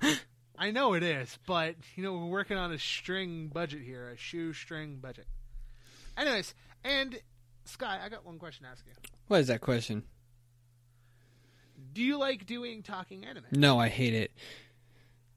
[0.58, 4.16] I know it is, but you know we're working on a string budget here, a
[4.16, 5.26] shoestring budget.
[6.16, 7.18] Anyways, and
[7.64, 8.92] Sky, I got one question to ask you.
[9.26, 10.04] what is that question?
[11.92, 13.44] Do you like doing talking anime?
[13.50, 14.30] No, I hate it.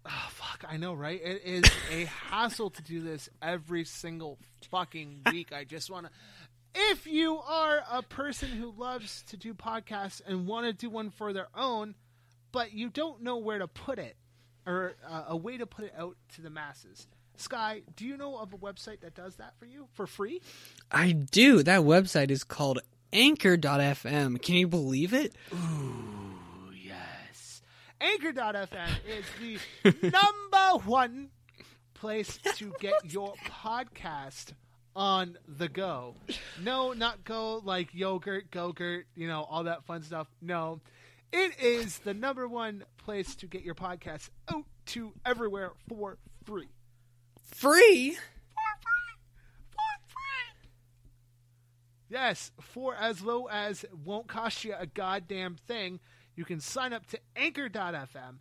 [0.08, 1.20] Oh, fuck, I know, right?
[1.22, 4.38] It is a hassle to do this every single
[4.72, 5.52] fucking week.
[5.54, 6.12] I just want to.
[6.74, 11.10] If you are a person who loves to do podcasts and want to do one
[11.10, 11.96] for their own,
[12.52, 14.15] but you don't know where to put it
[14.65, 18.38] or uh, a way to put it out to the masses, Sky, do you know
[18.38, 20.41] of a website that does that for you for free?
[20.91, 21.63] I do.
[21.63, 22.80] That website is called
[23.13, 24.41] Anchor.fm.
[24.41, 25.36] Can you believe it?
[25.54, 26.26] Ooh, yes.
[27.99, 31.29] Anchor.fm is the number one
[31.93, 34.53] place to get your podcast
[34.95, 36.15] on the go.
[36.63, 40.27] No, not go like yogurt, gogurt, you know, all that fun stuff.
[40.41, 40.81] No.
[41.31, 46.69] It is the number one place to get your podcast out to everywhere for free.
[47.43, 48.12] Free?
[48.12, 49.15] For free.
[49.71, 50.69] For free.
[52.10, 55.99] Yes, for as low as won't cost you a goddamn thing,
[56.38, 58.38] you can sign up to anchor.fm.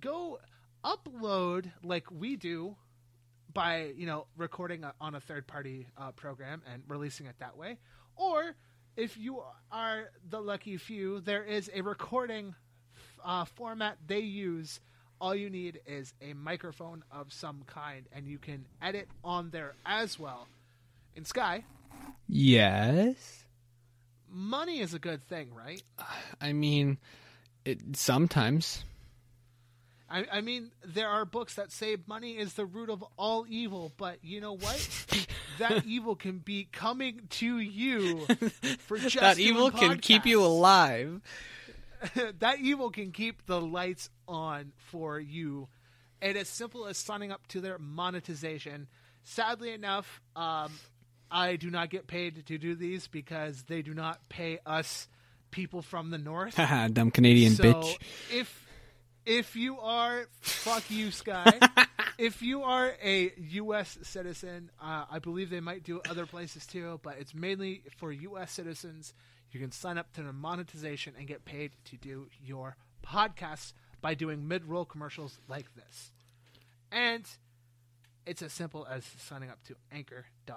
[0.00, 0.38] Go
[0.84, 2.76] upload like we do
[3.52, 7.56] by, you know, recording a, on a third party uh, program and releasing it that
[7.56, 7.78] way.
[8.14, 8.54] Or
[8.96, 12.54] if you are the lucky few, there is a recording
[13.24, 14.78] uh, format they use.
[15.20, 19.74] All you need is a microphone of some kind, and you can edit on there
[19.84, 20.46] as well.
[21.16, 21.64] In Sky,
[22.28, 23.44] Yes.
[24.30, 25.82] money is a good thing, right?
[26.40, 26.98] I mean,
[27.64, 28.84] it, sometimes.
[30.10, 33.92] I, I mean, there are books that say money is the root of all evil,
[33.96, 35.06] but you know what?
[35.58, 38.26] that evil can be coming to you
[38.78, 41.20] for just that evil can keep you alive.
[42.40, 45.68] that evil can keep the lights on for you.
[46.20, 48.88] And as simple as signing up to their monetization.
[49.22, 50.72] Sadly enough, um,
[51.30, 55.08] I do not get paid to do these because they do not pay us
[55.50, 56.56] people from the north.
[56.56, 57.98] Haha, dumb Canadian so bitch.
[58.32, 58.66] if
[59.26, 61.58] if you are fuck you, Sky.
[62.18, 63.98] if you are a U.S.
[64.02, 68.52] citizen, uh, I believe they might do other places too, but it's mainly for U.S.
[68.52, 69.14] citizens.
[69.52, 74.14] You can sign up to the monetization and get paid to do your podcasts by
[74.14, 76.12] doing mid-roll commercials like this.
[76.92, 77.24] And
[78.26, 80.54] it's as simple as signing up to Anchor.fm.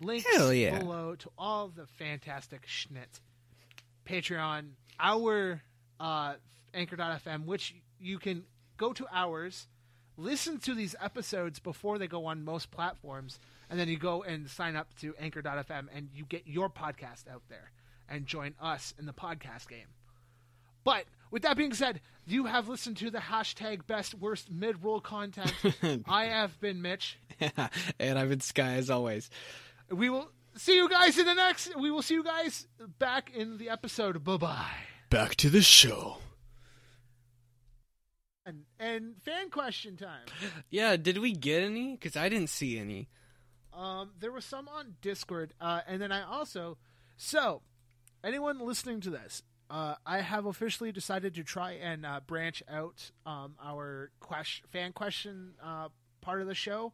[0.00, 0.78] Links yeah.
[0.78, 3.20] below to all the fantastic schnit.
[4.04, 5.62] Patreon, our
[6.00, 6.34] uh,
[6.72, 8.44] Anchor.fm, which you can
[8.76, 9.66] go to ours,
[10.16, 13.38] listen to these episodes before they go on most platforms,
[13.70, 17.42] and then you go and sign up to Anchor.fm and you get your podcast out
[17.48, 17.70] there
[18.08, 19.86] and join us in the podcast game.
[20.84, 25.00] But with that being said, you have listened to the hashtag best worst mid roll
[25.00, 25.52] content.
[26.06, 27.18] I have been Mitch.
[27.98, 29.30] and I've been Sky as always.
[29.90, 31.76] We will see you guys in the next.
[31.76, 32.66] We will see you guys
[32.98, 34.22] back in the episode.
[34.24, 34.70] Bye bye.
[35.10, 36.18] Back to the show.
[38.46, 40.26] And, and fan question time.
[40.70, 41.92] Yeah, did we get any?
[41.92, 43.08] Because I didn't see any.
[43.72, 46.78] Um, there was some on Discord, uh, and then I also.
[47.16, 47.62] So,
[48.22, 53.10] anyone listening to this, uh, I have officially decided to try and uh, branch out
[53.24, 55.88] um, our question, fan question uh,
[56.20, 56.92] part of the show.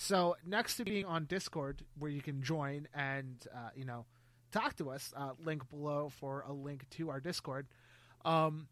[0.00, 4.06] So, next to being on Discord, where you can join and uh, you know
[4.52, 7.66] talk to us, uh, link below for a link to our Discord.
[8.24, 8.68] Um,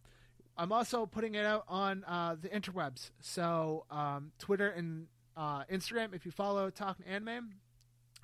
[0.57, 6.15] I'm also putting it out on uh, the interwebs, so um, Twitter and uh, Instagram.
[6.15, 7.55] If you follow Talking Anime,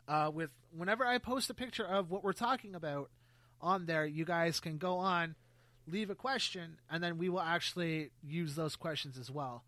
[0.06, 3.10] uh, with whenever I post a picture of what we're talking about
[3.60, 5.34] on there, you guys can go on,
[5.88, 9.64] leave a question, and then we will actually use those questions as well.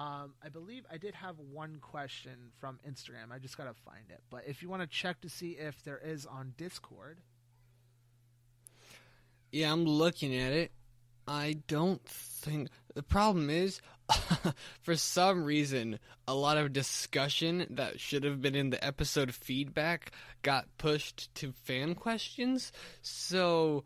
[0.00, 3.30] Um, I believe I did have one question from Instagram.
[3.30, 4.20] I just gotta find it.
[4.30, 7.18] But if you want to check to see if there is on Discord,
[9.52, 10.72] Yeah, I'm looking at it.
[11.28, 13.82] I don't think the problem is
[14.82, 20.12] for some reason a lot of discussion that should have been in the episode feedback
[20.40, 22.72] got pushed to fan questions.
[23.02, 23.84] So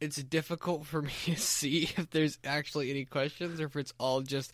[0.00, 4.22] it's difficult for me to see if there's actually any questions or if it's all
[4.22, 4.52] just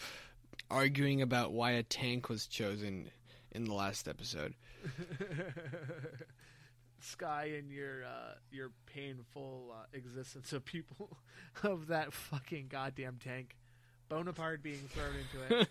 [0.72, 3.10] arguing about why a tank was chosen
[3.52, 4.54] in the last episode.
[7.00, 11.18] Sky and your uh, your painful uh, existence of people
[11.62, 13.56] of that fucking goddamn tank,
[14.08, 15.68] Bonaparte being thrown into it.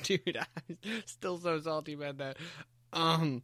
[0.02, 2.36] Dude, I'm still so salty about that.
[2.92, 3.42] Um.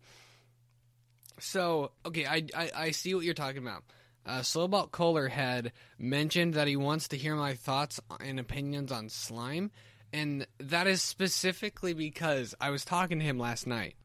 [1.41, 3.83] So okay, I I, I see what you're talking about.
[4.27, 9.11] Uh, Slowbalt Kohler had mentioned that he wants to hear my thoughts and opinions on
[9.11, 9.71] slime,
[10.15, 13.97] and that is specifically because I was talking to him last night.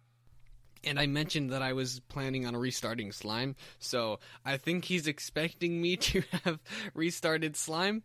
[0.84, 5.80] And I mentioned that I was planning on restarting slime, so I think he's expecting
[5.80, 6.60] me to have
[6.96, 8.02] restarted slime,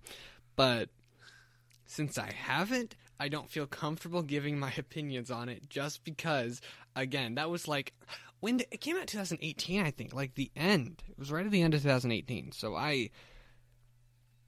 [0.55, 0.91] but
[1.87, 6.61] since I haven't, I don't feel comfortable giving my opinions on it just because,
[6.95, 7.95] again, that was like
[8.41, 11.03] when it came out 2018, I think, like the end.
[11.09, 13.09] It was right at the end of 2018, so I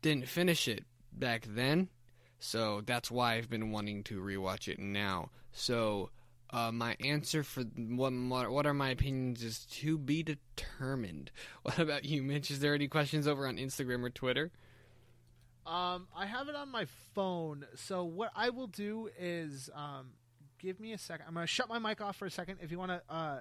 [0.03, 1.88] didn't finish it back then,
[2.38, 5.31] so that's why I've been wanting to rewatch it now.
[5.53, 6.11] So,
[6.51, 8.12] uh, my answer for what
[8.51, 11.31] what are my opinions is to be determined.
[11.62, 12.51] What about you, Mitch?
[12.51, 14.53] Is there any questions over on Instagram or Twitter?
[15.66, 17.66] Um, I have it on my phone.
[17.75, 20.11] So what I will do is, um,
[20.59, 21.27] give me a second.
[21.27, 22.59] I'm gonna shut my mic off for a second.
[22.62, 23.40] If you want to uh,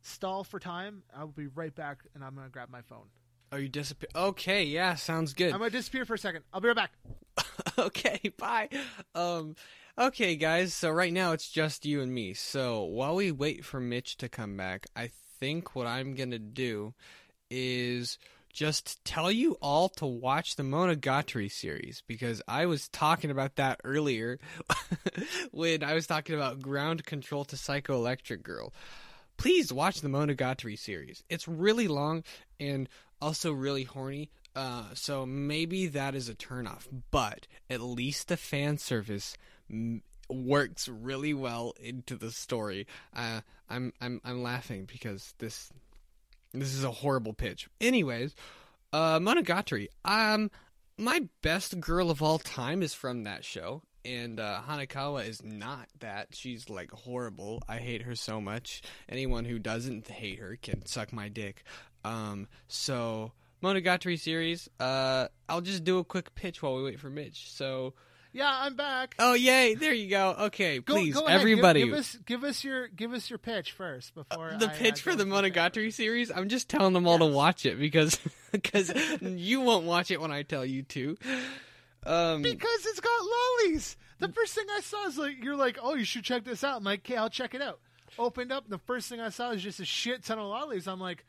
[0.00, 3.08] stall for time, I'll be right back, and I'm gonna grab my phone.
[3.50, 4.08] Are you disappear?
[4.14, 5.52] Okay, yeah, sounds good.
[5.52, 6.42] I'm gonna disappear for a second.
[6.52, 6.92] I'll be right back.
[7.78, 8.68] okay, bye.
[9.14, 9.56] Um,
[9.96, 10.74] okay, guys.
[10.74, 12.34] So right now it's just you and me.
[12.34, 16.94] So while we wait for Mitch to come back, I think what I'm gonna do
[17.50, 18.18] is
[18.52, 23.80] just tell you all to watch the Monogatari series because I was talking about that
[23.84, 24.38] earlier
[25.52, 28.72] when I was talking about Ground Control to Psychoelectric Girl.
[29.36, 31.22] Please watch the Monogatari series.
[31.30, 32.24] It's really long
[32.58, 32.88] and
[33.20, 34.30] also really horny.
[34.54, 39.36] Uh, so maybe that is a turnoff, but at least the fan service
[39.70, 42.86] m- works really well into the story.
[43.14, 45.70] Uh, I'm I'm I'm laughing because this
[46.52, 47.68] this is a horrible pitch.
[47.80, 48.34] Anyways,
[48.92, 49.88] uh, Monogatari.
[50.04, 50.50] Um,
[50.96, 55.88] my best girl of all time is from that show, and uh, Hanekawa is not
[56.00, 56.28] that.
[56.32, 57.62] She's like horrible.
[57.68, 58.82] I hate her so much.
[59.08, 61.62] Anyone who doesn't hate her can suck my dick.
[62.08, 63.32] Um, so
[63.62, 64.68] Monogatari series.
[64.80, 67.50] Uh, I'll just do a quick pitch while we wait for Mitch.
[67.52, 67.94] So.
[68.30, 69.14] Yeah, I'm back.
[69.18, 69.74] Oh yay!
[69.74, 70.36] There you go.
[70.38, 71.38] Okay, Go- please, go ahead.
[71.38, 71.84] Give- everybody.
[71.84, 75.10] give, us give us your give us your pitch first before the I, pitch uh,
[75.10, 75.24] for the.
[75.24, 76.30] Monogatari series.
[76.30, 78.20] I'm just telling them all to watch it because
[78.52, 78.92] because
[79.22, 81.16] you won't watch it when I tell you to.
[82.04, 83.10] Um, Because it's got
[83.66, 83.96] lolis.
[84.18, 86.76] The first thing I saw is like you're like, oh, you should check this out.
[86.76, 87.80] I'm like, okay, I'll check it out.
[88.18, 90.86] Opened up, and the first thing I saw is just a shit ton of lolis.
[90.86, 91.24] I'm like,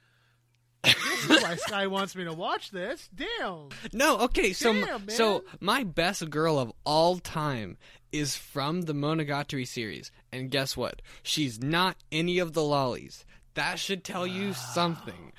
[0.83, 3.09] this is why Sky wants me to watch this.
[3.13, 3.69] Damn.
[3.93, 5.09] no, okay, so Damn, man.
[5.09, 7.77] so my best girl of all time
[8.11, 11.01] is from the Monogatari series, and guess what?
[11.21, 13.23] She's not any of the lolis.
[13.55, 15.33] That should tell you something,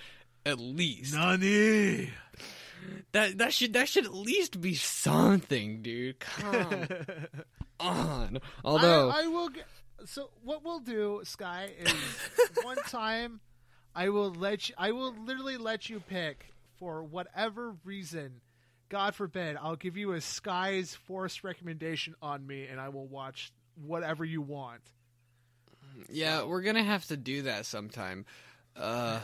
[0.45, 1.14] at least.
[1.14, 2.11] Nani.
[3.12, 6.18] That that should that should at least be something, dude.
[6.20, 6.86] Come
[7.78, 8.38] on.
[8.64, 9.66] Although I, I will get.
[10.07, 11.93] So what we'll do, Sky, is
[12.62, 13.41] one time
[13.95, 14.74] I will let you.
[14.78, 16.47] I will literally let you pick
[16.78, 18.41] for whatever reason.
[18.88, 23.53] God forbid, I'll give you a Sky's Force recommendation on me, and I will watch
[23.86, 24.80] whatever you want.
[26.09, 28.24] Yeah, we're gonna have to do that sometime.
[28.76, 29.20] Uh,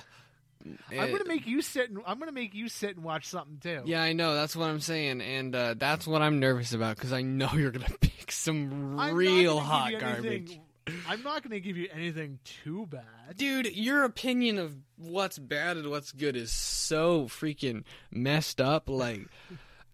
[0.91, 1.91] I'm gonna make you sit.
[1.91, 3.83] And, I'm gonna make you sit and watch something too.
[3.87, 4.35] Yeah, I know.
[4.35, 7.71] That's what I'm saying, and uh, that's what I'm nervous about because I know you're
[7.71, 10.61] gonna pick some I'm real hot give you anything- garbage.
[11.09, 13.37] I'm not going to give you anything too bad.
[13.37, 18.89] Dude, your opinion of what's bad and what's good is so freaking messed up.
[18.89, 19.26] Like,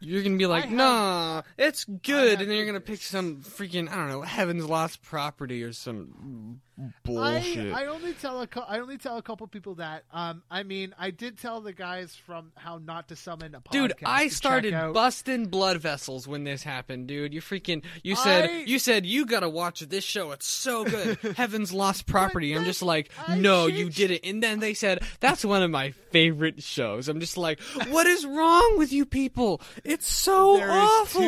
[0.00, 3.88] you're gonna be like, have- nah, it's good, and then you're gonna pick some freaking,
[3.90, 6.60] I don't know, Heaven's Lost Property or some
[7.04, 7.72] bullshit.
[7.72, 10.04] I, I only tell a cou- I only tell a couple people that.
[10.12, 13.70] Um, I mean, I did tell the guys from how not to summon a podcast.
[13.72, 14.94] Dude, I started out.
[14.94, 17.32] busting blood vessels when this happened, dude.
[17.34, 20.30] You freaking you said I- you said you gotta watch this show.
[20.32, 21.18] It's so good.
[21.36, 22.54] Heaven's Lost Property.
[22.54, 24.24] I'm just like, I no, you did it.
[24.24, 27.08] And then they said that's one of my favorite shows.
[27.08, 27.60] I'm just like,
[27.90, 29.60] what is wrong with you people?
[29.84, 31.22] It's so There is awful.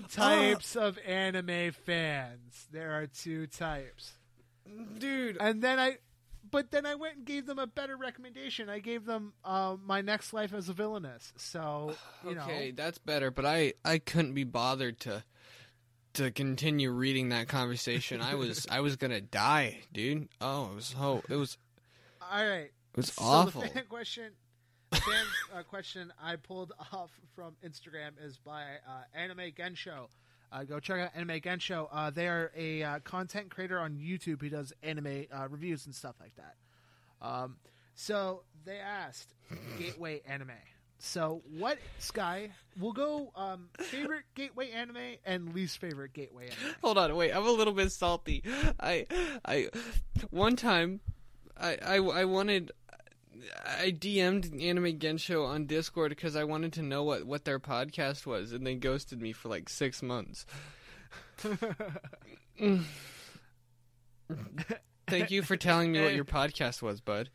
[0.00, 2.66] two types of anime fans.
[2.72, 4.19] There are two types, Uh,
[4.98, 5.36] dude.
[5.40, 5.98] and then I,
[6.50, 8.68] but then I went and gave them a better recommendation.
[8.68, 11.32] I gave them uh, my next life as a villainess.
[11.36, 11.94] So
[12.24, 13.30] you okay, know, that's better.
[13.30, 15.24] But I I couldn't be bothered to.
[16.14, 20.28] To continue reading that conversation, I was I was gonna die, dude.
[20.40, 21.56] Oh, it was oh it was
[22.20, 22.64] all right.
[22.64, 23.60] it was So awful.
[23.60, 24.32] the fan question,
[24.92, 30.08] fan uh, question I pulled off from Instagram is by uh, Anime Gensho.
[30.52, 31.88] Uh, go check out Anime Gensho.
[31.92, 35.94] Uh, they are a uh, content creator on YouTube who does anime uh, reviews and
[35.94, 36.56] stuff like that.
[37.22, 37.56] Um,
[37.94, 39.34] so they asked
[39.78, 40.50] gateway anime.
[40.98, 42.50] So what Sky?
[42.78, 46.74] We'll go um, favorite gateway anime and least favorite gateway anime.
[46.82, 47.32] Hold on, wait.
[47.32, 48.42] I'm a little bit salty.
[48.78, 49.06] I,
[49.44, 49.68] I,
[50.30, 51.00] one time,
[51.56, 52.72] I, I, I wanted,
[53.64, 58.26] I DM'd Anime Gensho on Discord because I wanted to know what what their podcast
[58.26, 60.46] was, and they ghosted me for like six months.
[65.08, 67.30] Thank you for telling me what your podcast was, bud.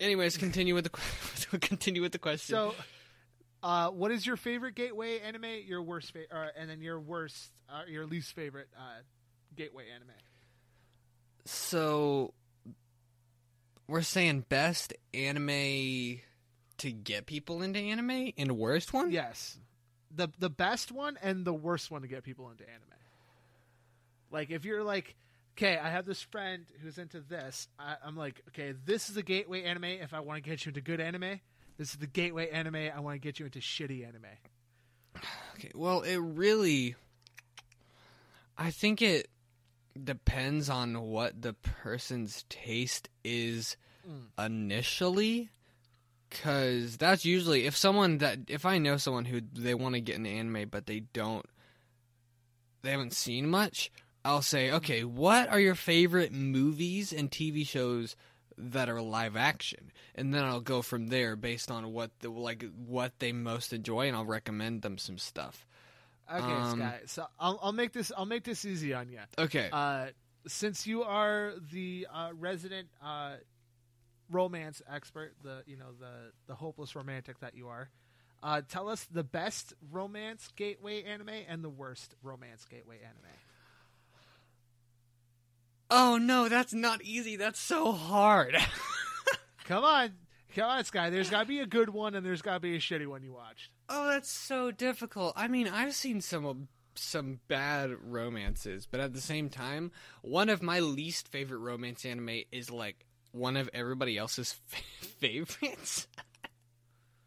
[0.00, 2.54] Anyways, continue with the continue with the question.
[2.54, 2.74] So,
[3.62, 5.62] uh, what is your favorite gateway anime?
[5.66, 9.02] Your worst, fa- uh, and then your worst, uh, your least favorite uh,
[9.56, 10.10] gateway anime.
[11.46, 12.34] So
[13.88, 16.20] we're saying best anime
[16.78, 19.10] to get people into anime and worst one?
[19.10, 19.58] Yes,
[20.14, 22.82] the the best one and the worst one to get people into anime.
[24.30, 25.16] Like if you're like,
[25.56, 27.68] okay, I have this friend who's into this.
[27.78, 29.84] I, I'm like, okay, this is the gateway anime.
[29.84, 31.40] If I want to get you into good anime,
[31.78, 32.90] this is the gateway anime.
[32.94, 34.26] I want to get you into shitty anime.
[35.58, 35.72] Okay.
[35.74, 36.94] Well, it really
[38.58, 39.28] I think it
[40.04, 43.76] depends on what the person's taste is
[44.08, 44.28] Mm.
[44.46, 45.50] initially
[46.30, 50.16] cuz that's usually if someone that if I know someone who they want to get
[50.16, 51.44] into anime but they don't
[52.82, 53.90] they haven't seen much,
[54.24, 58.14] I'll say, "Okay, what are your favorite movies and TV shows
[58.56, 62.64] that are live action?" And then I'll go from there based on what the like
[62.74, 65.66] what they most enjoy and I'll recommend them some stuff.
[66.30, 67.00] Okay, Um, Sky.
[67.06, 69.20] So I'll, I'll make this I'll make this easy on you.
[69.38, 69.68] Okay.
[69.72, 70.08] Uh,
[70.46, 73.34] since you are the uh, resident uh,
[74.30, 77.88] romance expert, the you know the the hopeless romantic that you are,
[78.42, 83.32] uh, tell us the best romance gateway anime and the worst romance gateway anime.
[85.90, 87.36] Oh no, that's not easy.
[87.36, 88.56] That's so hard.
[89.64, 90.12] Come on,
[90.54, 91.10] come on, Sky.
[91.10, 93.22] There's got to be a good one and there's got to be a shitty one
[93.22, 93.70] you watched.
[93.88, 95.34] Oh, that's so difficult.
[95.36, 100.62] I mean, I've seen some some bad romances, but at the same time, one of
[100.62, 104.52] my least favorite romance anime is like one of everybody else's
[105.20, 106.08] favorites.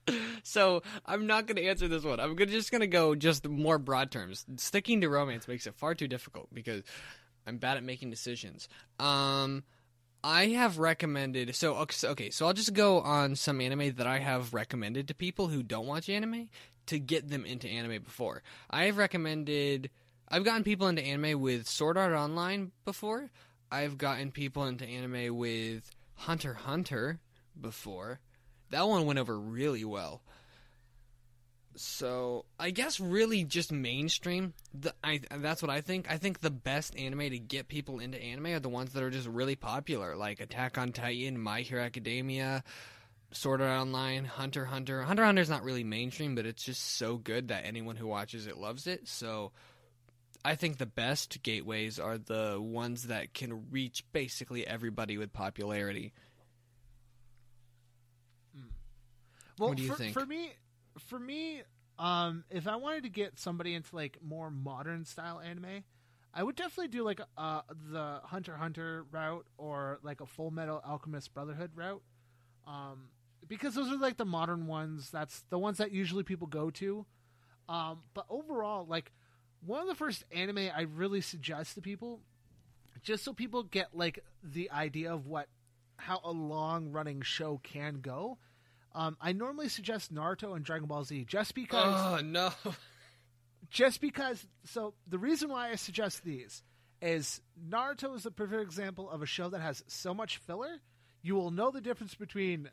[0.43, 2.19] so I'm not going to answer this one.
[2.19, 4.45] I'm gonna, just going to go just more broad terms.
[4.57, 6.83] Sticking to romance makes it far too difficult because
[7.47, 8.67] I'm bad at making decisions.
[8.99, 9.63] Um,
[10.23, 14.53] I have recommended so okay, so I'll just go on some anime that I have
[14.53, 16.49] recommended to people who don't watch anime
[16.87, 18.43] to get them into anime before.
[18.69, 19.89] I have recommended
[20.27, 23.31] I've gotten people into anime with Sword Art Online before.
[23.71, 27.19] I've gotten people into anime with Hunter Hunter
[27.59, 28.19] before.
[28.69, 30.21] That one went over really well.
[31.75, 34.53] So I guess really just mainstream.
[34.73, 36.11] The, I that's what I think.
[36.11, 39.09] I think the best anime to get people into anime are the ones that are
[39.09, 42.63] just really popular, like Attack on Titan, My Hero Academia,
[43.31, 45.01] Sword Art Online, Hunter Hunter.
[45.03, 48.47] Hunter Hunter is not really mainstream, but it's just so good that anyone who watches
[48.47, 49.07] it loves it.
[49.07, 49.53] So
[50.43, 56.11] I think the best gateways are the ones that can reach basically everybody with popularity.
[59.57, 60.13] Well, What do you for, think?
[60.13, 60.51] for me,
[60.99, 61.61] for me,
[61.99, 65.83] um, if I wanted to get somebody into like more modern style anime,
[66.33, 67.61] I would definitely do like uh
[67.91, 72.01] the Hunter Hunter route or like a Full Metal Alchemist Brotherhood route,
[72.65, 73.09] um,
[73.47, 75.09] because those are like the modern ones.
[75.11, 77.05] That's the ones that usually people go to.
[77.67, 79.11] Um, but overall, like
[79.65, 82.21] one of the first anime I really suggest to people,
[83.03, 85.47] just so people get like the idea of what
[85.97, 88.37] how a long running show can go.
[88.93, 92.51] Um, I normally suggest Naruto and Dragon Ball Z just because Oh no!
[93.69, 96.63] just because so the reason why I suggest these
[97.01, 100.81] is Naruto is the perfect example of a show that has so much filler,
[101.21, 102.69] you will know the difference between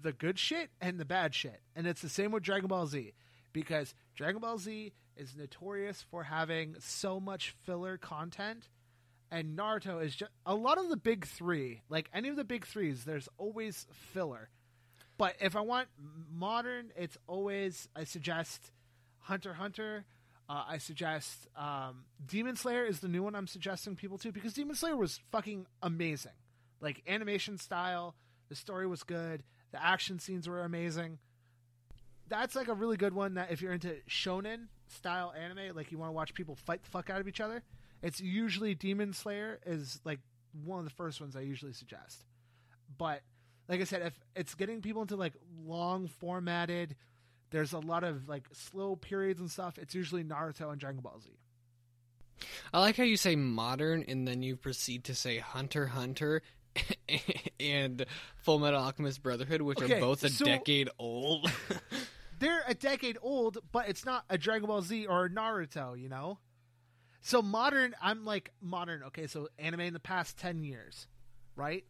[0.00, 1.60] the good shit and the bad shit.
[1.74, 3.12] And it's the same with Dragon Ball Z
[3.52, 8.68] because Dragon Ball Z is notorious for having so much filler content
[9.30, 12.64] and Naruto is just a lot of the big 3, like any of the big
[12.64, 14.48] 3s, there's always filler.
[15.18, 15.88] But if I want
[16.30, 18.70] modern, it's always I suggest
[19.20, 20.04] Hunter Hunter.
[20.48, 24.52] Uh, I suggest um, Demon Slayer is the new one I'm suggesting people to because
[24.52, 26.32] Demon Slayer was fucking amazing.
[26.80, 28.14] Like animation style,
[28.48, 29.42] the story was good,
[29.72, 31.18] the action scenes were amazing.
[32.28, 35.98] That's like a really good one that if you're into shonen style anime, like you
[35.98, 37.62] want to watch people fight the fuck out of each other,
[38.02, 40.20] it's usually Demon Slayer is like
[40.64, 42.24] one of the first ones I usually suggest.
[42.98, 43.22] But
[43.68, 46.96] like I said, if it's getting people into like long formatted,
[47.50, 49.78] there's a lot of like slow periods and stuff.
[49.78, 51.30] It's usually Naruto and Dragon Ball Z.
[52.72, 56.42] I like how you say modern and then you proceed to say Hunter Hunter
[57.60, 58.04] and
[58.42, 61.50] Full Metal Alchemist Brotherhood, which Okay, are both a so- decade old.
[62.38, 66.10] They're a decade old, but it's not a Dragon Ball Z or a Naruto, you
[66.10, 66.38] know.
[67.22, 69.02] So modern, I'm like modern.
[69.04, 71.08] Okay, so anime in the past ten years,
[71.56, 71.84] right?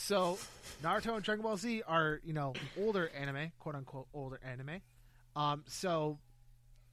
[0.00, 0.38] So
[0.80, 4.80] Naruto and Dragon Ball Z are you know older anime, quote unquote older anime.
[5.34, 6.18] Um, so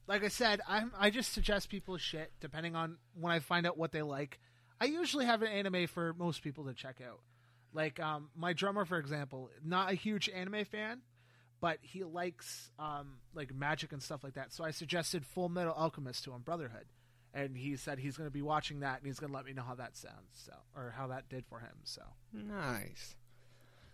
[0.08, 3.78] like I said, I'm I just suggest people shit depending on when I find out
[3.78, 4.40] what they like.
[4.80, 7.20] I usually have an anime for most people to check out.
[7.72, 11.00] Like um, my drummer, for example, not a huge anime fan,
[11.60, 14.52] but he likes um, like magic and stuff like that.
[14.52, 16.86] So I suggested Full Metal Alchemist to him, Brotherhood,
[17.36, 19.52] and he said he's going to be watching that and he's going to let me
[19.52, 21.74] know how that sounds, so or how that did for him.
[21.84, 23.14] So nice.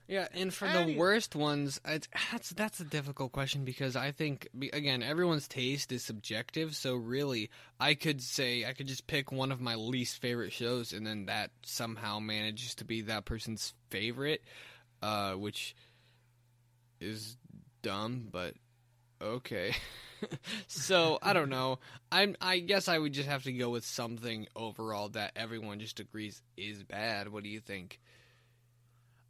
[0.09, 5.03] Yeah, and for the worst ones, that's that's a difficult question because I think again
[5.03, 6.74] everyone's taste is subjective.
[6.76, 10.93] So really, I could say I could just pick one of my least favorite shows,
[10.93, 14.43] and then that somehow manages to be that person's favorite,
[15.03, 15.74] uh, which
[17.01, 17.36] is
[17.82, 18.55] dumb, but
[19.22, 19.74] okay.
[20.66, 21.78] so I don't know.
[22.10, 22.36] I'm.
[22.40, 26.42] I guess I would just have to go with something overall that everyone just agrees
[26.56, 27.28] is bad.
[27.28, 28.00] What do you think?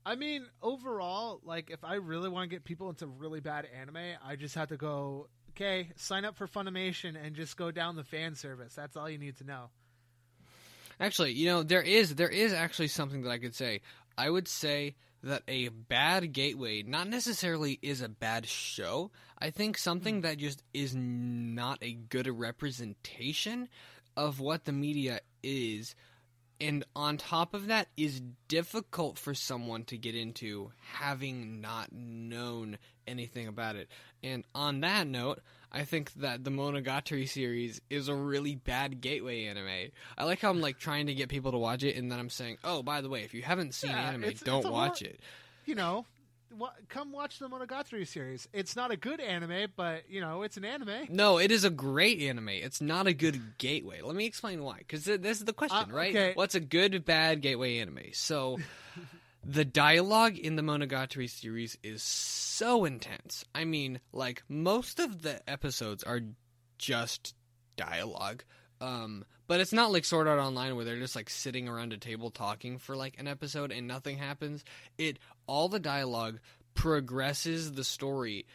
[0.05, 4.17] I mean, overall, like if I really want to get people into really bad anime,
[4.25, 5.29] I just have to go.
[5.51, 8.75] Okay, sign up for Funimation and just go down the fan service.
[8.75, 9.69] That's all you need to know.
[10.99, 13.83] Actually, you know, there is there is actually something that I could say.
[14.17, 19.11] I would say that a bad gateway not necessarily is a bad show.
[19.39, 20.21] I think something hmm.
[20.23, 23.69] that just is not a good representation
[24.17, 25.95] of what the media is
[26.63, 32.79] and on top of that is difficult for someone to get into having not known
[33.05, 33.89] anything about it.
[34.23, 35.41] And on that note,
[35.73, 39.91] I think that the Monogatari series is a really bad gateway anime.
[40.19, 42.29] I like how I'm like trying to get people to watch it, and then I'm
[42.31, 45.01] saying, "Oh, by the way, if you haven't seen Yeah, anime, it's- don't it's watch
[45.01, 45.21] hor- it."
[45.65, 46.05] You know,
[46.91, 48.47] come watch the Monogatari series.
[48.53, 51.07] It's not a good anime, but you know, it's an anime.
[51.09, 52.51] No, it is a great anime.
[52.51, 54.03] It's not a good gateway.
[54.03, 54.79] Let me explain why.
[54.79, 56.15] Because this is the question, Uh, right?
[56.15, 56.33] okay.
[56.35, 58.13] What's a good, bad gateway anime?
[58.13, 58.59] So,
[59.45, 63.45] the dialogue in the Monogatari series is so intense.
[63.55, 66.21] I mean, like most of the episodes are
[66.79, 67.35] just
[67.77, 68.45] dialogue.
[68.81, 71.99] Um, but it's not like Sword Art Online where they're just like sitting around a
[71.99, 74.65] table talking for like an episode and nothing happens.
[74.99, 76.41] It all the dialogue
[76.75, 78.47] progresses the story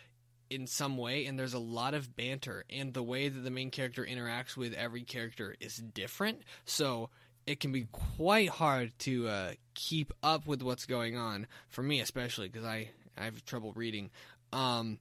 [0.50, 3.70] in some way and there's a lot of banter and the way that the main
[3.70, 6.42] character interacts with every character is different.
[6.66, 7.10] So
[7.48, 12.00] it can be quite hard to uh, keep up with what's going on for me
[12.02, 14.12] especially because I, I have trouble reading.
[14.54, 15.00] Um,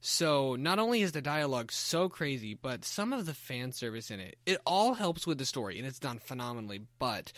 [0.00, 4.18] so not only is the dialogue so crazy but some of the fan service in
[4.18, 7.32] it it all helps with the story and it's done phenomenally but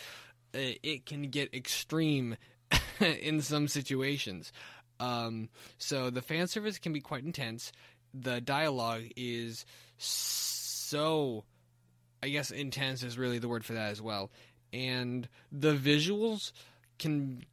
[0.54, 2.36] uh, it can get extreme
[3.00, 4.52] in some situations.
[5.00, 7.72] Um, so the fan service can be quite intense.
[8.12, 9.64] The dialogue is
[9.98, 11.44] so
[12.24, 14.30] I guess intense is really the word for that as well.
[14.72, 16.52] And the visuals
[16.98, 17.44] can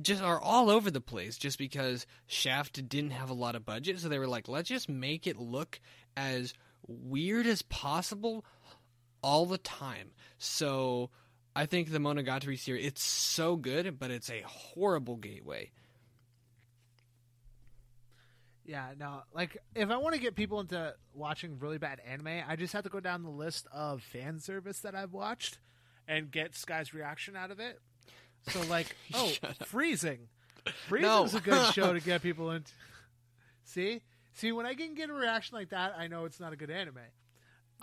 [0.00, 4.00] just are all over the place just because Shaft didn't have a lot of budget,
[4.00, 5.80] so they were like, let's just make it look
[6.16, 6.52] as
[6.88, 8.44] weird as possible
[9.22, 10.10] all the time.
[10.38, 11.10] So
[11.54, 15.70] I think the Monogatari series it's so good, but it's a horrible gateway.
[18.64, 22.54] Yeah, no, like if I want to get people into watching really bad anime, I
[22.56, 25.58] just have to go down the list of fan service that I've watched
[26.06, 27.80] and get Sky's reaction out of it.
[28.48, 29.32] So like, oh,
[29.66, 30.28] freezing.
[30.88, 31.38] Freezing's No.
[31.38, 32.70] a good show to get people into.
[33.64, 34.02] See,
[34.34, 36.70] see, when I can get a reaction like that, I know it's not a good
[36.70, 36.98] anime.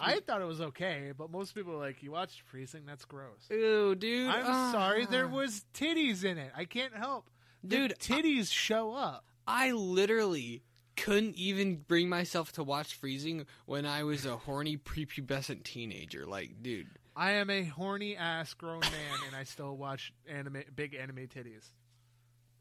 [0.02, 2.86] I thought it was okay, but most people are like, "You watched Freezing?
[2.86, 4.30] That's gross." Ew, dude.
[4.30, 4.72] I'm Ah.
[4.72, 6.54] sorry, there was titties in it.
[6.56, 7.30] I can't help.
[7.66, 9.26] The Dude, titties show up.
[9.46, 10.64] I literally
[11.04, 16.26] couldn't even bring myself to watch Freezing when I was a horny prepubescent teenager.
[16.26, 16.88] Like, dude.
[17.16, 21.66] I am a horny ass grown man, and I still watch anime, big anime titties.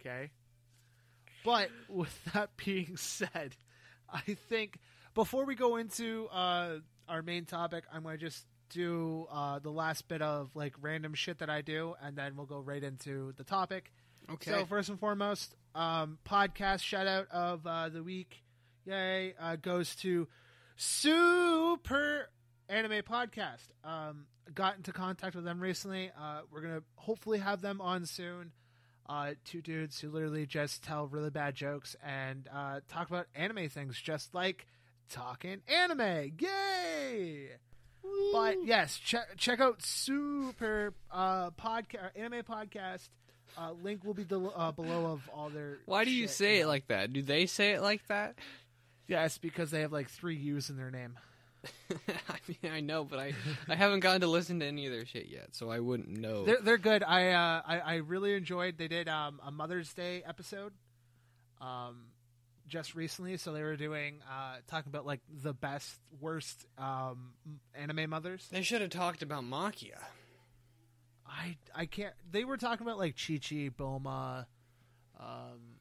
[0.01, 0.31] Okay,
[1.45, 3.55] but with that being said,
[4.13, 4.79] I think
[5.15, 6.79] before we go into uh,
[7.09, 11.15] our main topic, I'm going to just do uh, the last bit of like random
[11.15, 13.93] shit that I do, and then we'll go right into the topic.
[14.31, 14.51] Okay.
[14.51, 18.43] So first and foremost, um, podcast shout out of uh, the week,
[18.85, 20.27] yay, uh, goes to
[20.77, 22.29] Super
[22.69, 23.69] Anime Podcast.
[23.85, 26.11] Um, got into contact with them recently.
[26.21, 28.51] Uh, we're gonna hopefully have them on soon.
[29.09, 33.69] Uh, two dudes who literally just tell really bad jokes and uh, talk about anime
[33.69, 34.67] things, just like
[35.09, 36.33] talking anime.
[36.41, 37.51] Yay!
[38.33, 43.09] But yes, check check out Super uh, podcast anime podcast.
[43.59, 45.79] Uh, link will be del- uh, below of all their.
[45.87, 47.13] Why do you shit, say it like that?
[47.13, 48.37] Do they say it like that?
[49.09, 51.19] Yes, because they have like three U's in their name.
[51.91, 53.33] I mean, I know, but I,
[53.69, 56.45] I haven't gotten to listen to any of their shit yet, so I wouldn't know.
[56.45, 57.03] They're they're good.
[57.03, 58.79] I uh, I, I really enjoyed.
[58.79, 60.73] They did um, a Mother's Day episode,
[61.61, 62.05] um,
[62.69, 63.39] just recently.
[63.39, 67.33] So they were doing uh, talking about like the best worst um,
[67.75, 68.47] anime mothers.
[68.53, 69.99] They should have talked about Maquia.
[71.29, 72.15] I I can't.
[72.31, 74.47] They were talking about like Chi Chi, Bulma,
[75.19, 75.78] um,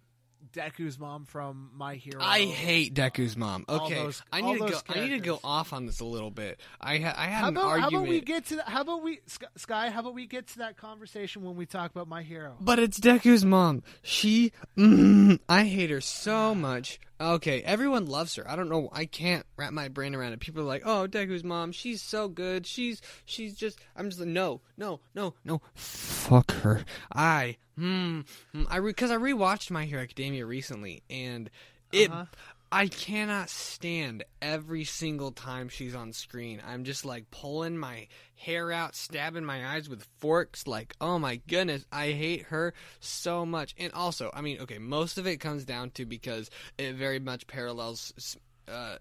[0.57, 2.19] Deku's mom from My Hero.
[2.21, 3.63] I hate Deku's mom.
[3.69, 4.67] Okay, those- I all need to go.
[4.71, 5.39] those I need to go characters.
[5.43, 6.59] off on this a little bit.
[6.81, 7.93] I ha- I had How an about, how argument.
[7.95, 8.67] about we get to that?
[8.69, 9.89] How about we Sky- Sky?
[9.91, 12.55] How about we get to that conversation when we talk about My Hero?
[12.59, 13.83] But it's Deku's mom.
[14.01, 16.99] She, mm, I hate her so much.
[17.19, 18.49] Okay, everyone loves her.
[18.49, 18.89] I don't know.
[18.91, 20.39] I can't wrap my brain around it.
[20.39, 21.71] People are like, "Oh, Deku's mom.
[21.71, 22.67] She's so good.
[22.67, 25.61] She's, she's just." I'm just like, no, no, no, no.
[25.73, 26.85] Fuck her.
[27.11, 28.21] I, hmm,
[28.53, 31.49] hmm, I because I rewatched My Hero Academia recently, and
[31.91, 32.11] it.
[32.11, 32.25] Uh-huh.
[32.69, 36.61] I cannot stand every single time she's on screen.
[36.67, 40.67] I'm just like pulling my hair out, stabbing my eyes with forks.
[40.67, 43.73] Like, oh my goodness, I hate her so much.
[43.77, 47.47] And also, I mean, okay, most of it comes down to because it very much
[47.47, 48.97] parallels uh,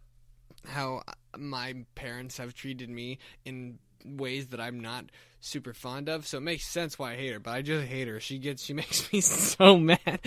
[0.65, 1.03] how
[1.37, 5.07] my parents have treated me in ways that I'm not
[5.41, 6.27] super fond of.
[6.27, 7.39] So it makes sense why I hate her.
[7.41, 8.21] But I just hate her.
[8.21, 10.21] She gets, she makes me so mad.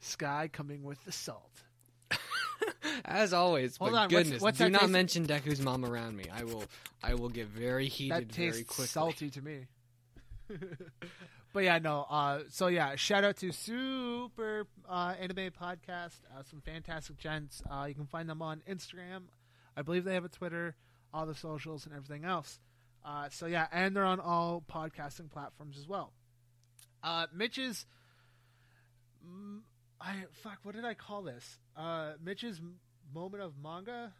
[0.00, 1.50] Sky coming with the salt.
[3.04, 6.24] As always, Hold but on, goodness, what's do not taste- mention Deku's mom around me.
[6.32, 6.64] I will,
[7.02, 8.86] I will get very That heated very quickly.
[8.86, 9.66] salty to me.
[11.52, 12.06] but yeah, no.
[12.08, 16.20] Uh, so yeah, shout out to Super uh, Anime Podcast.
[16.34, 17.62] Uh, some fantastic gents.
[17.70, 19.22] Uh, you can find them on Instagram.
[19.76, 20.74] I believe they have a Twitter,
[21.16, 22.58] all the socials, and everything else.
[23.04, 26.12] Uh, so yeah, and they're on all podcasting platforms as well.
[27.02, 27.86] Uh, Mitch's,
[30.00, 31.58] I fuck, what did I call this?
[31.76, 32.60] Uh, Mitch's
[33.14, 34.12] moment of manga.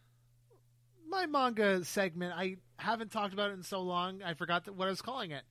[1.08, 2.32] My manga segment.
[2.34, 4.22] I haven't talked about it in so long.
[4.22, 5.42] I forgot what I was calling it.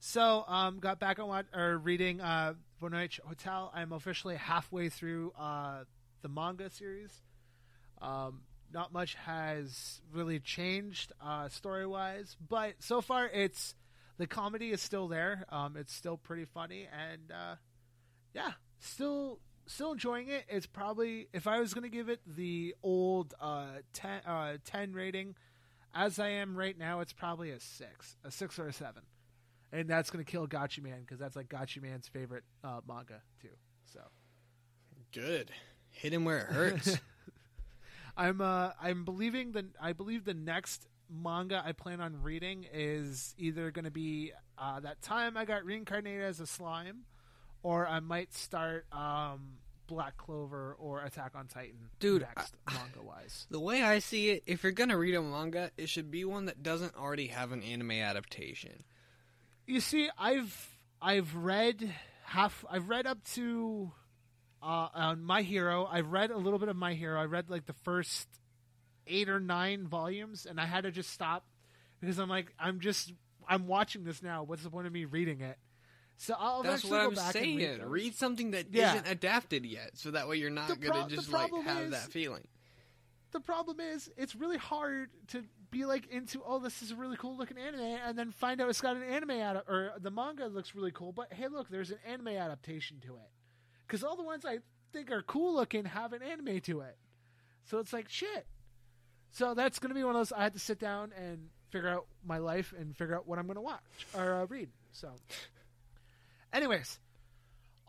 [0.00, 3.70] So, um, got back on what or reading uh, Hotel.
[3.74, 5.84] I'm officially halfway through uh,
[6.22, 7.12] the manga series.
[8.00, 8.42] Um,
[8.72, 13.74] not much has really changed uh, story wise, but so far it's
[14.18, 15.44] the comedy is still there.
[15.50, 17.54] Um, it's still pretty funny, and uh,
[18.34, 20.44] yeah, still still enjoying it.
[20.48, 24.92] It's probably if I was going to give it the old uh, 10, uh, 10
[24.92, 25.36] rating,
[25.94, 29.02] as I am right now, it's probably a six, a six or a seven,
[29.72, 33.22] and that's going to kill Gotcha Man because that's like Gotcha Man's favorite uh, manga
[33.40, 33.48] too.
[33.92, 34.00] So
[35.12, 35.50] Good.
[35.90, 36.98] Hit him where it hurts.
[38.20, 43.34] I'm uh I'm believing the I believe the next manga I plan on reading is
[43.38, 47.04] either going to be uh, that time I got reincarnated as a slime,
[47.62, 49.54] or I might start um,
[49.86, 51.88] Black Clover or Attack on Titan.
[51.98, 53.46] Dude, next manga wise.
[53.50, 56.44] the way I see it, if you're gonna read a manga, it should be one
[56.44, 58.84] that doesn't already have an anime adaptation.
[59.66, 61.94] You see, I've I've read
[62.24, 62.66] half.
[62.70, 63.92] I've read up to
[64.62, 65.86] uh, on My Hero.
[65.90, 67.20] I've read a little bit of My Hero.
[67.20, 68.28] I read like the first
[69.06, 71.44] eight or nine volumes, and I had to just stop
[72.00, 73.12] because I'm like, I'm just
[73.48, 74.42] I'm watching this now.
[74.44, 75.58] What's the point of me reading it?
[76.18, 77.62] So I'll That's what go I'm back saying.
[77.62, 78.94] and read, read something that Yeah.
[78.94, 82.12] not adapted yet, so that way you're not The gonna just like have is- that
[82.12, 82.46] feeling.
[83.32, 87.16] the problem is it's really hard to be like into oh this is a really
[87.16, 90.46] cool looking anime and then find out it's got an anime ad- or the manga
[90.48, 93.30] looks really cool but hey look there's an anime adaptation to it
[93.90, 94.58] because all the ones i
[94.92, 96.96] think are cool looking have an anime to it
[97.64, 98.46] so it's like shit
[99.32, 101.88] so that's going to be one of those i had to sit down and figure
[101.88, 103.80] out my life and figure out what i'm going to watch
[104.14, 105.08] or uh, read so
[106.52, 106.98] anyways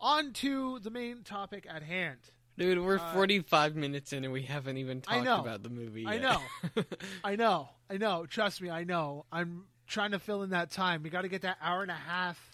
[0.00, 2.18] on to the main topic at hand
[2.58, 6.04] Dude, we're Uh, 45 minutes in and we haven't even I talked about the movie
[6.06, 6.22] I yet.
[6.22, 6.82] know.
[7.24, 8.26] I know, I know.
[8.26, 9.24] Trust me, I know.
[9.32, 11.02] I'm trying to fill in that time.
[11.02, 12.51] We got to get that hour and a half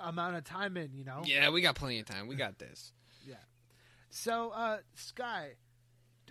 [0.00, 0.90] amount of time in.
[0.94, 1.22] You know.
[1.24, 2.26] yeah, we got plenty of time.
[2.28, 2.92] We got this.
[3.26, 3.36] Yeah.
[4.10, 5.50] So, uh, Sky,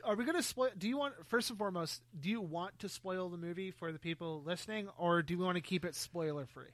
[0.03, 0.69] are we gonna spoil?
[0.77, 2.01] Do you want first and foremost?
[2.19, 5.55] Do you want to spoil the movie for the people listening, or do we want
[5.55, 6.71] to keep it spoiler free?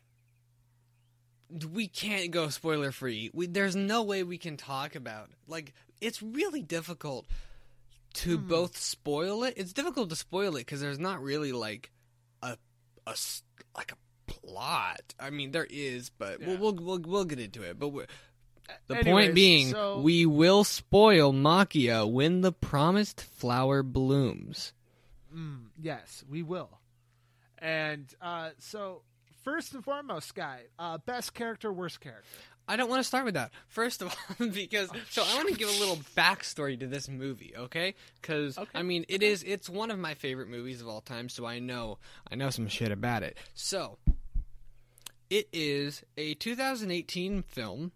[1.71, 3.31] we can't go spoiler free.
[3.33, 7.25] We, there's no way we can talk about like it's really difficult
[8.15, 8.47] to Hmm.
[8.47, 9.53] both spoil it.
[9.55, 11.91] It's difficult to spoil it because there's not really like
[12.41, 12.57] a
[13.05, 13.46] a s- like a
[14.27, 15.15] plot.
[15.19, 16.47] I mean, there is, but Yeah.
[16.57, 17.79] we'll, we'll we'll we'll get into it.
[17.79, 17.91] But
[18.87, 24.73] the Anyways, point being, so- we will spoil Maquia when the promised flower blooms.
[25.35, 26.69] Mm, yes, we will.
[27.59, 29.01] And uh, so,
[29.43, 32.23] first and foremost, guy, uh, best character, worst character.
[32.69, 33.51] I don't want to start with that.
[33.69, 37.53] First of all, because so I want to give a little backstory to this movie,
[37.57, 37.95] okay?
[38.21, 38.69] Because Okay.
[38.75, 41.59] I mean, it is it's one of my favorite movies of all time, so I
[41.59, 41.97] know
[42.29, 43.37] I know some shit about it.
[43.53, 43.97] So
[45.29, 47.91] it is a 2018 film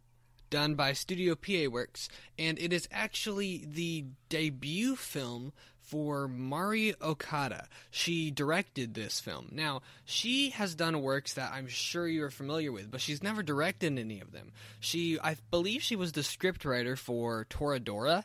[0.49, 7.67] done by Studio PA Works, and it is actually the debut film for Mari Okada.
[7.89, 9.49] She directed this film.
[9.51, 13.97] Now, she has done works that I'm sure you're familiar with, but she's never directed
[13.97, 14.51] any of them.
[14.79, 18.23] She I believe she was the scriptwriter for Toradora.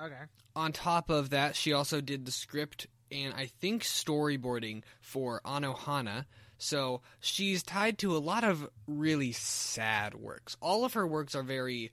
[0.00, 0.14] Okay.
[0.54, 6.26] On top of that, she also did the script and I think storyboarding for Anohana.
[6.58, 10.56] So she's tied to a lot of really sad works.
[10.60, 11.92] All of her works are very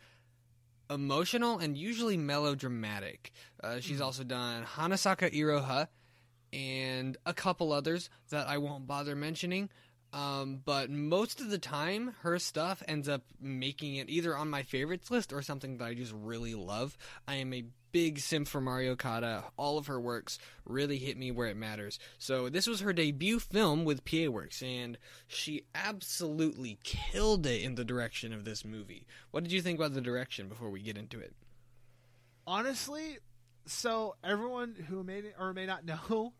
[0.89, 3.32] emotional and usually melodramatic.
[3.64, 5.88] Uh, she's also done Hanasaku Iroha
[6.51, 9.70] and a couple others that I won't bother mentioning.
[10.14, 14.61] Um, but most of the time, her stuff ends up making it either on my
[14.61, 16.95] favorites list or something that I just really love.
[17.28, 19.46] I am a big sim for Mari Okada.
[19.56, 21.98] All of her works really hit me where it matters.
[22.18, 27.76] So this was her debut film with PA Works, and she absolutely killed it in
[27.76, 29.08] the direction of this movie.
[29.32, 31.34] What did you think about the direction before we get into it?
[32.46, 33.18] honestly,
[33.66, 36.34] so everyone who may or may not know,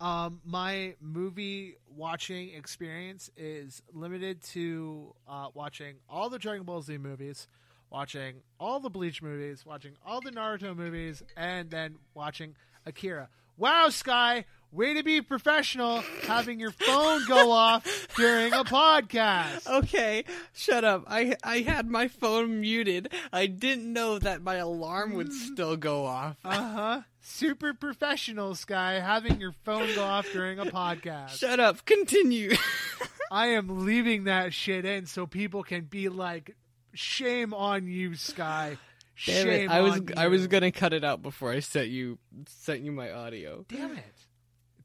[0.00, 6.98] um, my movie watching experience is limited to uh, watching all the Dragon Ball Z
[6.98, 7.48] movies,
[7.90, 12.54] watching all the Bleach movies, watching all the Naruto movies, and then watching
[12.86, 13.28] Akira.
[13.56, 19.66] Wow, Sky, way to be professional having your phone go off during a podcast.
[19.66, 21.04] Okay, shut up.
[21.08, 23.12] I I had my phone muted.
[23.32, 26.36] I didn't know that my alarm would still go off.
[26.44, 27.00] Uh huh.
[27.20, 31.30] Super professional, Sky, having your phone go off during a podcast.
[31.30, 31.84] Shut up.
[31.84, 32.54] Continue.
[33.30, 36.56] I am leaving that shit in so people can be like,
[36.94, 38.78] "Shame on you, Sky."
[39.26, 39.70] Damn Shame it.
[39.70, 40.06] I was you.
[40.16, 43.64] I was gonna cut it out before I sent you sent you my audio.
[43.68, 44.04] Damn it.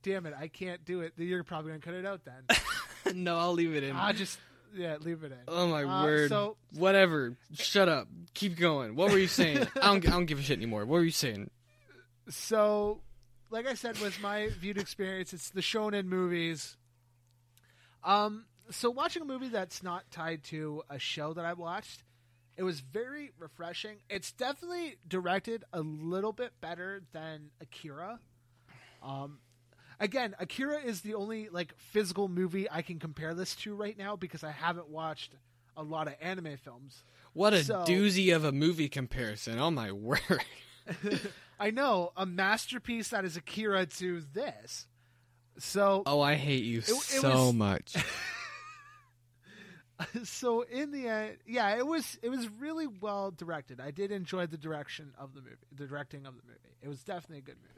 [0.01, 0.33] Damn it.
[0.37, 1.13] I can't do it.
[1.17, 3.23] You're probably gonna cut it out then.
[3.23, 3.95] no, I'll leave it in.
[3.95, 4.39] I just
[4.75, 5.37] yeah, leave it in.
[5.47, 6.29] oh my Uh, word.
[6.29, 7.37] So Whatever.
[7.53, 8.07] Shut up.
[8.33, 8.95] Keep going.
[8.95, 9.67] What were you saying?
[9.81, 10.07] I don't.
[10.07, 10.81] I don't give a shit anymore.
[10.85, 11.49] What were you saying?
[12.29, 13.01] so
[13.51, 16.75] like I said with my viewed experience, it's the shonen movies.
[18.03, 22.03] Um so watching a movie that's not tied to a show that I watched,
[22.57, 23.97] it was very refreshing.
[24.09, 28.19] It's definitely directed a little bit better than Akira.
[29.01, 29.39] Um
[29.99, 34.15] again, Akira is the only like physical movie I can compare this to right now
[34.15, 35.35] because I haven't watched
[35.75, 37.03] a lot of anime films.
[37.33, 39.59] What a So- doozy of a movie comparison.
[39.59, 40.21] Oh my word.
[41.59, 44.87] I know a masterpiece that is Akira to this.
[45.59, 47.95] So Oh, I hate you it so was- much.
[50.23, 53.79] so in the end, yeah, it was it was really well directed.
[53.79, 56.59] I did enjoy the direction of the movie, the directing of the movie.
[56.81, 57.73] It was definitely a good movie.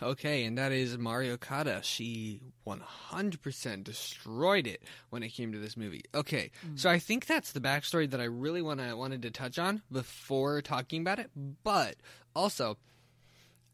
[0.00, 1.80] Okay, and that is Mari Okada.
[1.82, 6.04] She 100% destroyed it when it came to this movie.
[6.14, 6.78] Okay, mm.
[6.78, 10.62] so I think that's the backstory that I really wanna, wanted to touch on before
[10.62, 11.30] talking about it.
[11.64, 11.96] But
[12.36, 12.78] also,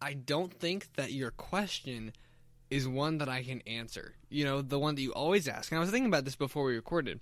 [0.01, 2.15] I don't think that your question
[2.71, 4.15] is one that I can answer.
[4.31, 5.71] You know, the one that you always ask.
[5.71, 7.21] And I was thinking about this before we recorded.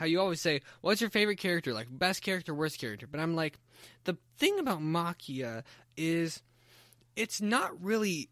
[0.00, 1.74] How you always say, "What's your favorite character?
[1.74, 3.58] Like best character, worst character?" But I'm like,
[4.04, 5.62] the thing about Maquia
[5.94, 6.40] is
[7.16, 8.30] it's not really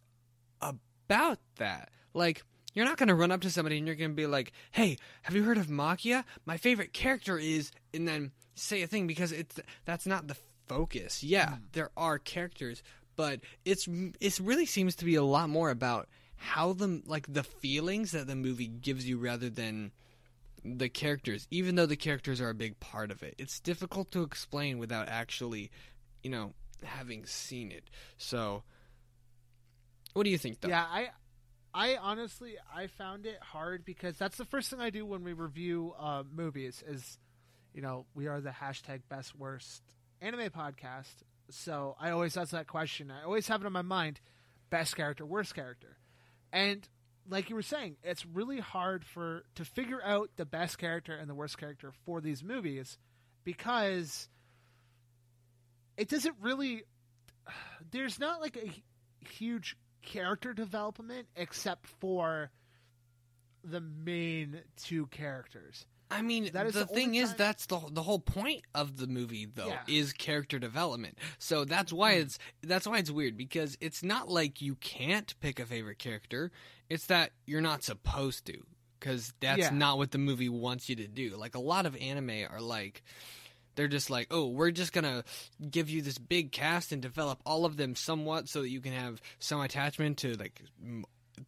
[0.62, 1.90] about that.
[2.14, 2.42] Like,
[2.72, 4.96] you're not going to run up to somebody and you're going to be like, "Hey,
[5.24, 6.24] have you heard of Maquia?
[6.46, 10.38] My favorite character is," and then say a thing because it's that's not the
[10.68, 11.22] focus.
[11.22, 11.64] Yeah, hmm.
[11.72, 12.82] there are characters,
[13.14, 13.86] but it's
[14.20, 18.26] it really seems to be a lot more about how the like the feelings that
[18.26, 19.92] the movie gives you rather than
[20.64, 24.22] the characters even though the characters are a big part of it it's difficult to
[24.22, 25.70] explain without actually
[26.22, 26.52] you know
[26.82, 27.84] having seen it
[28.16, 28.62] so
[30.14, 31.10] what do you think though Yeah, I
[31.74, 35.32] I honestly I found it hard because that's the first thing I do when we
[35.32, 37.18] review uh, movies is
[37.74, 39.82] you know we are the hashtag best worst
[40.20, 41.12] anime podcast.
[41.50, 43.10] So I always ask that question.
[43.10, 44.20] I always have it on my mind:
[44.70, 45.98] best character, worst character,
[46.52, 46.88] and
[47.28, 51.28] like you were saying, it's really hard for to figure out the best character and
[51.28, 52.98] the worst character for these movies
[53.44, 54.28] because
[55.96, 56.84] it doesn't really.
[57.90, 62.50] There's not like a huge character development except for
[63.64, 65.86] the main two characters.
[66.10, 68.96] I mean, That is the the thing is, time- that's the the whole point of
[68.96, 69.82] the movie, though, Yeah.
[69.86, 71.18] is character development.
[71.38, 72.22] So that's why Hmm.
[72.22, 76.50] it's that's why it's weird because it's not like you can't pick a favorite character.
[76.88, 78.64] It's that you're not supposed to
[78.98, 79.70] because that's Yeah.
[79.70, 81.36] not what the movie wants you to do.
[81.36, 83.02] Like a lot of anime are like.
[83.74, 85.22] They're just like, oh, we're just gonna
[85.70, 88.92] give you this big cast and develop all of them somewhat so that you can
[88.92, 90.60] have some attachment to like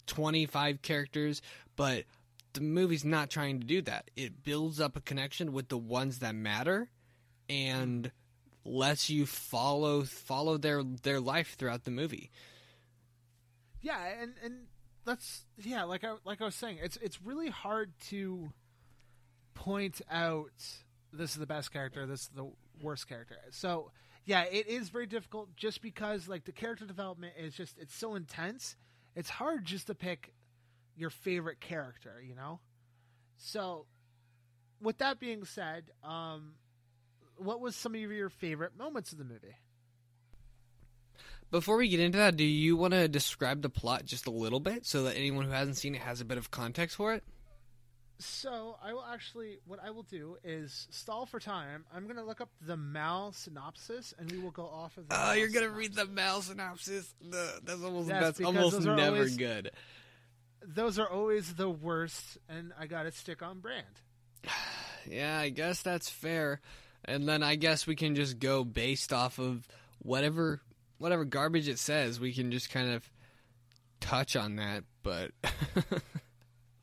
[0.07, 1.43] 25 characters,
[1.77, 2.05] but
[2.53, 4.11] the movie's not trying to do that.
[4.17, 6.91] It builds up a connection with the ones that matter
[7.49, 8.11] and
[8.65, 12.31] lets you follow follow their their life throughout the movie.
[13.81, 14.55] Yeah, and and
[15.05, 18.53] that's yeah, like I like I was saying, it's it's really hard to
[19.55, 20.53] point out
[21.13, 22.51] this is the best character, this is the
[22.83, 23.37] worst character.
[23.51, 23.91] So
[24.25, 28.15] yeah, it is very difficult just because like the character development is just it's so
[28.15, 28.77] intense.
[29.17, 30.33] It's hard just to pick
[31.01, 32.61] your favorite character, you know?
[33.39, 33.87] So
[34.81, 36.53] with that being said, um
[37.37, 39.57] what was some of your favorite moments of the movie?
[41.51, 44.61] Before we get into that, do you want to describe the plot just a little
[44.61, 47.25] bit so that anyone who hasn't seen it has a bit of context for it?
[48.19, 51.87] So I will actually, what I will do is stall for time.
[51.93, 55.09] I'm going to look up the Mal synopsis, and we will go off of.
[55.09, 57.15] The Oh, you're gonna read the Mal synopsis.
[57.23, 59.71] No, that's almost Yes, that's almost never always- good.
[60.67, 63.87] Those are always the worst, and I got to stick on brand.
[65.11, 66.61] Yeah, I guess that's fair.
[67.07, 69.67] And then I guess we can just go based off of
[69.99, 70.61] whatever
[70.99, 72.21] whatever garbage it says.
[72.21, 73.11] We can just kind of
[74.01, 75.33] touch on that, but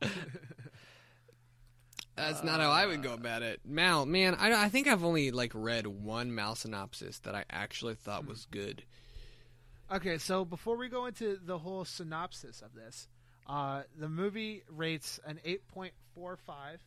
[2.16, 3.60] that's not how I would go about it.
[3.64, 7.94] Mal, man, I, I think I've only like read one Mal synopsis that I actually
[7.94, 8.30] thought hmm.
[8.30, 8.82] was good.
[9.90, 13.08] Okay, so before we go into the whole synopsis of this,
[13.48, 16.78] uh, the movie rates an 8.45.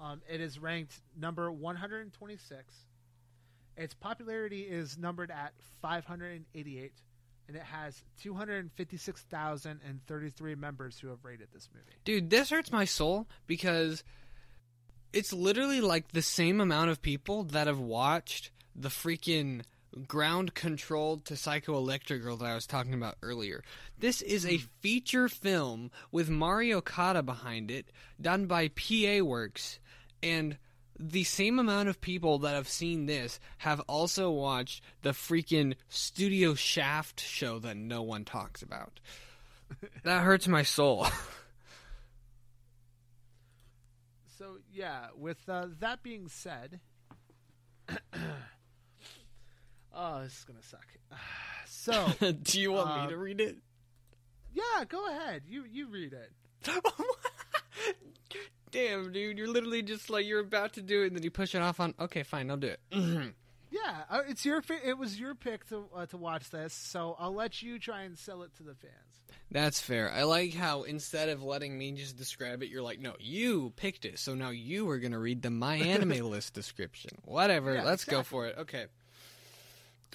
[0.00, 2.74] Um, it is ranked number 126.
[3.76, 5.52] Its popularity is numbered at
[5.82, 6.92] 588,
[7.48, 11.96] and it has 256,033 members who have rated this movie.
[12.04, 14.04] Dude, this hurts my soul because
[15.12, 19.62] it's literally like the same amount of people that have watched the freaking
[20.06, 23.62] ground controlled to psychoelectric girl that I was talking about earlier.
[23.98, 27.90] This is a feature film with Mari Okada behind it,
[28.20, 29.78] done by PA Works,
[30.22, 30.58] and
[30.98, 36.54] the same amount of people that have seen this have also watched the freaking Studio
[36.54, 39.00] Shaft show that no one talks about.
[40.04, 41.06] that hurts my soul.
[44.38, 46.80] So yeah, with uh, that being said,
[49.96, 50.86] oh, this is gonna suck.
[51.68, 52.06] So
[52.42, 53.56] Do you want Uh, me to read it?
[54.52, 55.42] yeah, go ahead.
[55.48, 56.30] You you read it.
[58.72, 61.54] Damn, dude, you're literally just like you're about to do it, and then you push
[61.54, 61.94] it off on.
[61.98, 62.80] Okay, fine, I'll do it.
[63.70, 67.34] Yeah, uh, it's your it was your pick to uh, to watch this, so I'll
[67.34, 68.92] let you try and sell it to the fans.
[69.50, 70.10] That's fair.
[70.10, 74.04] I like how instead of letting me just describe it, you're like, no, you picked
[74.04, 77.10] it, so now you are gonna read the my anime list description.
[77.24, 78.56] Whatever, Yeah, let's go for it.
[78.58, 78.86] Okay.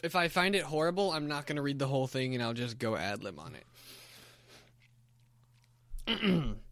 [0.04, 2.80] If I find it horrible, I'm not gonna read the whole thing, and I'll just
[2.80, 3.56] go ad lib on
[6.08, 6.56] it.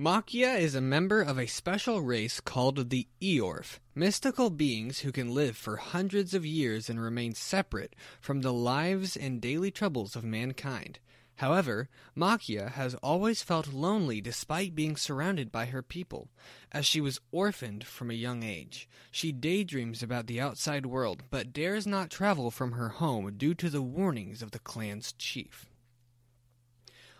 [0.00, 5.34] Maquia is a member of a special race called the Iorph, mystical beings who can
[5.34, 10.24] live for hundreds of years and remain separate from the lives and daily troubles of
[10.24, 11.00] mankind.
[11.40, 16.28] However, Maquia has always felt lonely despite being surrounded by her people.
[16.70, 21.54] As she was orphaned from a young age, she daydreams about the outside world but
[21.54, 25.70] dares not travel from her home due to the warnings of the clan's chief.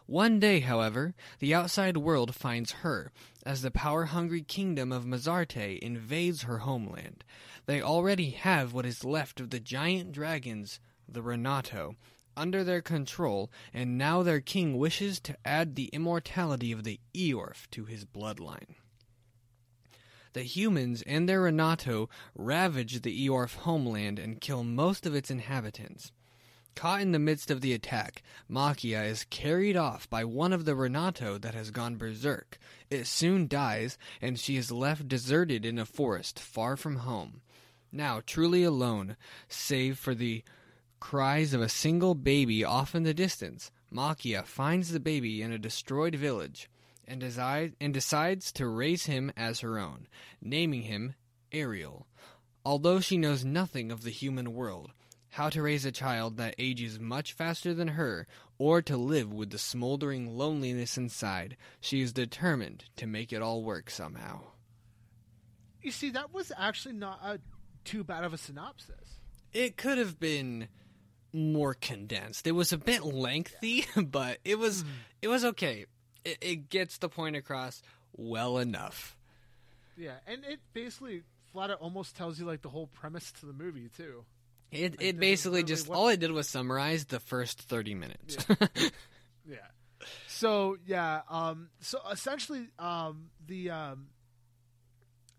[0.05, 3.13] One day, however, the outside world finds her
[3.47, 7.25] as the power hungry kingdom of Mezarte invades her homeland.
[7.65, 11.97] They already have what is left of the giant dragons, the Renato,
[12.41, 17.69] under their control, and now their king wishes to add the immortality of the Iorph
[17.71, 18.77] to his bloodline.
[20.33, 26.13] The humans and their Renato ravage the Iorph homeland and kill most of its inhabitants.
[26.75, 30.75] Caught in the midst of the attack, Maquia is carried off by one of the
[30.75, 32.59] Renato that has gone berserk.
[32.89, 37.43] It soon dies, and she is left deserted in a forest far from home.
[37.93, 39.17] Now truly alone,
[39.49, 40.43] save for the
[41.01, 45.59] cries of a single baby off in the distance, Maquia finds the baby in a
[45.59, 46.71] destroyed village
[47.09, 50.07] and, desi- and decides to raise him as her own,
[50.41, 51.15] naming him
[51.51, 52.07] Ariel.
[52.65, 54.93] Although she knows nothing of the human world,
[55.31, 58.27] how to raise a child that ages much faster than her,
[58.59, 63.65] or to live with the smoldering loneliness inside, she is determined to make it all
[63.65, 64.41] work somehow.
[65.83, 67.41] You see, that was actually not a,
[67.85, 69.21] too bad of a synopsis.
[69.53, 70.69] It could have been
[71.33, 72.47] more condensed.
[72.47, 74.85] It was a bit lengthy, but it was
[75.23, 75.87] it was okay.
[76.25, 77.83] It, it gets the point across
[78.17, 79.17] well enough.
[79.97, 81.23] Yeah, and it basically
[81.53, 84.25] flat out almost tells you like the whole premise to the movie too.
[84.73, 88.37] It Like, it basically just what- all it did was summarize the first thirty minutes.
[89.49, 89.57] Yeah.
[90.29, 94.07] So yeah, um, so essentially, um, the um,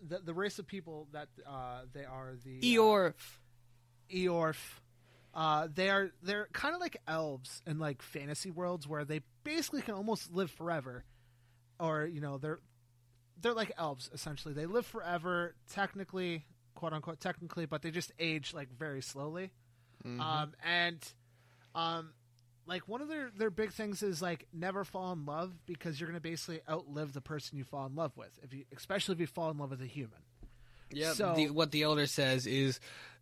[0.08, 3.14] the the race of people that uh, they are the uh, Eeyore,
[4.14, 4.80] Iorph.
[5.34, 9.82] Uh, they are they're kind of like elves in like fantasy worlds where they basically
[9.82, 11.06] can almost live forever,
[11.80, 12.60] or you know they're
[13.42, 14.54] they're like elves essentially.
[14.54, 19.52] They live forever technically, quote unquote technically, but they just age like very slowly.
[20.04, 20.98] Um, and
[21.76, 22.10] um,
[22.66, 26.10] like one of their their big things is like never fall in love because you're
[26.10, 29.28] gonna basically outlive the person you fall in love with if you especially if you
[29.28, 30.20] fall in love with a human.
[30.94, 32.82] Yeah, So- the, what the elder says is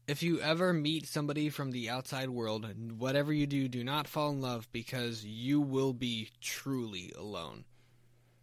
[0.09, 2.65] if you ever meet somebody from the outside world,
[2.97, 7.63] whatever you do, do not fall in love because you will be truly alone.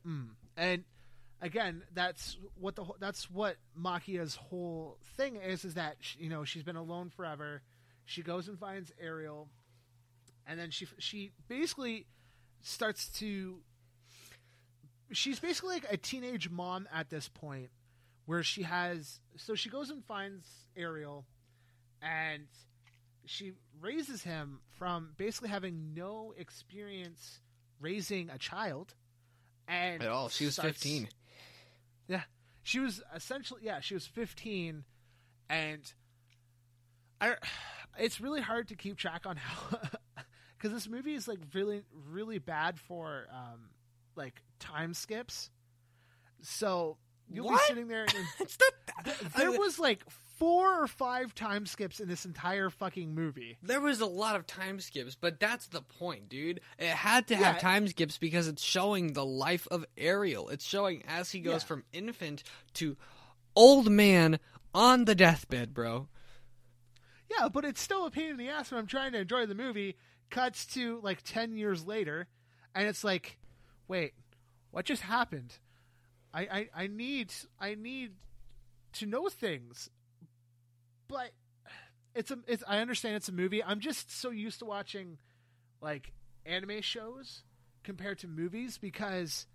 [0.05, 0.27] Hmm.
[0.57, 0.85] and
[1.43, 6.45] again that's what the that's what Maquia's whole thing is is that she, you know
[6.45, 7.61] she's been alone forever
[8.05, 9.49] she goes and finds Ariel
[10.47, 12.07] and then she she basically
[12.63, 13.59] starts to
[15.11, 17.71] she's basically like a teenage mom at this point
[18.27, 20.47] where she has so she goes and finds
[20.77, 21.27] Ariel
[22.07, 22.47] and
[23.25, 27.41] she raises him from basically having no experience
[27.81, 28.95] raising a child
[29.69, 30.29] and At all.
[30.29, 31.09] She was starts- 15.
[32.09, 32.23] yeah,
[32.63, 34.85] she was essentially yeah, she was 15,
[35.51, 35.93] and
[37.21, 37.35] I.
[37.99, 39.79] It's really hard to keep track on how
[40.57, 43.71] because this movie is like really really bad for um
[44.17, 45.51] like time skips.
[46.43, 46.99] So
[47.29, 47.61] you'll What?
[47.63, 49.33] be sitting there and It's not that.
[49.37, 50.01] there I- was like
[50.37, 53.57] four or five time skips in this entire fucking movie.
[53.63, 56.61] There was a lot of time skips, but that's the point, dude.
[56.79, 60.49] It had to have time skips because it's showing the life of Ariel.
[60.49, 61.67] It's showing as he goes Yeah.
[61.67, 62.43] from infant
[62.75, 62.97] to
[63.55, 64.39] old man
[64.75, 66.09] on the deathbed, bro.
[67.31, 69.55] Yeah, but it's still a pain in the ass when I'm trying to enjoy the
[69.55, 69.97] movie.
[70.31, 72.27] Cuts to like ten years later,
[72.75, 73.39] and it's like,
[73.89, 74.13] wait,
[74.71, 75.55] what just happened?
[76.35, 78.13] I I, I need I need
[78.95, 79.89] to know things,
[81.09, 81.31] but
[82.15, 83.63] it's a it's I understand it's a movie.
[83.63, 85.19] I'm just so used to watching
[85.81, 86.13] like
[86.45, 87.43] anime shows
[87.85, 89.47] compared to movies because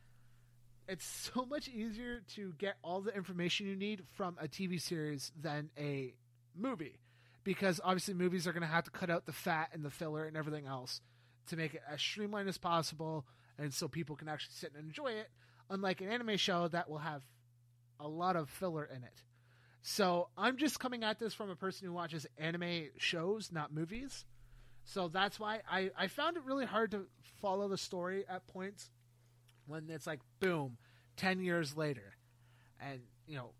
[0.87, 5.31] it's so much easier to get all the information you need from a TV series
[5.39, 6.13] than a
[6.55, 6.99] movie
[7.43, 10.25] because obviously movies are going to have to cut out the fat and the filler
[10.25, 11.01] and everything else
[11.47, 13.25] to make it as streamlined as possible
[13.57, 15.29] and so people can actually sit and enjoy it
[15.69, 17.23] unlike an anime show that will have
[17.99, 19.23] a lot of filler in it
[19.81, 24.25] so i'm just coming at this from a person who watches anime shows not movies
[24.83, 27.05] so that's why i, I found it really hard to
[27.41, 28.89] follow the story at points
[29.67, 30.77] when it's like boom
[31.17, 32.13] 10 years later
[32.79, 33.51] and you know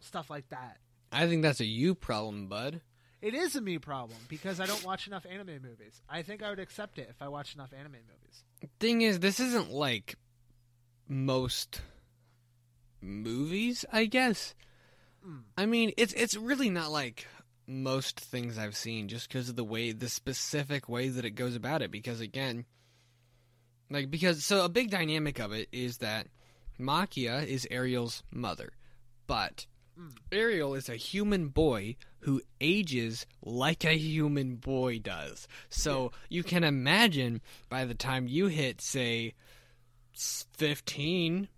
[0.00, 0.78] stuff like that
[1.12, 2.80] I think that's a you problem, bud.
[3.22, 6.02] it is a me problem because I don't watch enough anime movies.
[6.08, 8.42] I think I would accept it if I watched enough anime movies.
[8.80, 10.16] Thing is, this isn't like
[11.08, 11.82] most
[13.00, 14.56] movies, I guess.
[15.26, 15.42] Mm.
[15.56, 17.26] I mean, it's it's really not like
[17.66, 21.56] most things I've seen just because of the way the specific way that it goes
[21.56, 22.66] about it because again
[23.90, 26.26] like because so a big dynamic of it is that
[26.78, 28.72] Maquia is Ariel's mother
[29.26, 29.64] but
[29.98, 30.12] Mm.
[30.32, 35.46] Ariel is a human boy who ages like a human boy does.
[35.68, 39.34] So you can imagine by the time you hit say
[40.14, 41.48] 15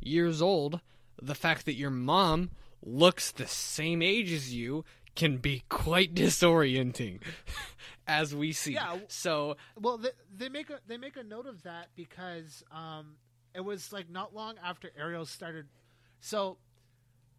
[0.00, 0.80] years old,
[1.20, 2.50] the fact that your mom
[2.82, 7.20] looks the same age as you can be quite disorienting
[8.06, 8.72] as we see.
[8.74, 8.98] Yeah.
[9.08, 13.16] So, Well, they, they make a they make a note of that because um,
[13.54, 15.66] it was like not long after Ariel started.
[16.20, 16.58] So,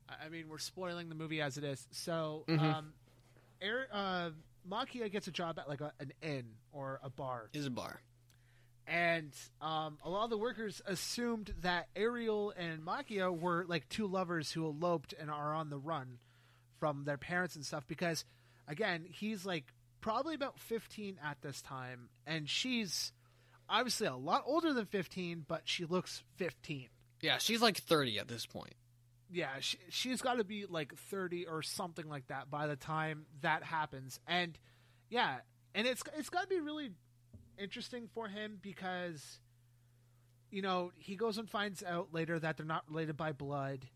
[0.08, 1.88] I I mean, we're spoiling the movie as it is.
[1.92, 2.60] So, Mhm.
[2.62, 2.94] um,
[3.62, 4.30] Ar- uh,
[4.70, 8.02] Maquia gets a job at like a, an inn or a bar, is a bar.
[8.88, 9.32] And
[9.62, 14.52] um, a lot of the workers assumed that Ariel and Maquia were like two lovers
[14.52, 16.20] who eloped and are on the run
[16.80, 18.26] from their parents and stuff because
[18.68, 19.64] again he's like
[20.02, 23.14] probably about 15 at this time and she's
[23.70, 26.90] obviously a lot older than 15 but she looks 15
[27.22, 28.74] Yeah, she's like 30 at this point.
[29.32, 33.28] yeah she, she's got to be like 30 or something like that by the time
[33.42, 34.60] that happens and
[35.10, 35.38] yeah
[35.74, 36.90] and it's it's got to be really
[37.58, 39.40] interesting for him because
[40.52, 43.88] you know he goes and finds out later that they're not related by blood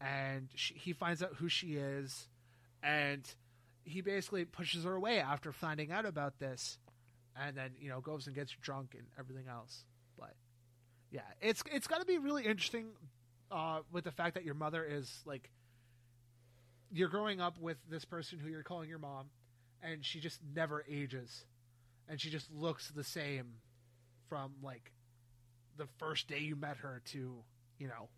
[0.00, 2.28] and she, he finds out who she is
[2.82, 3.34] and
[3.84, 6.78] he basically pushes her away after finding out about this
[7.40, 9.84] and then you know goes and gets drunk and everything else.
[10.18, 10.34] But
[11.10, 12.86] yeah it's it's got to be really interesting
[13.50, 15.50] uh, with the fact that your mother is like
[16.92, 19.26] you're growing up with this person who you're calling your mom
[19.82, 21.44] and she just never ages
[22.08, 23.54] and she just looks the same
[24.28, 24.92] from like
[25.76, 27.42] the first day you met her to
[27.78, 28.08] you know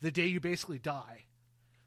[0.00, 1.24] the day you basically die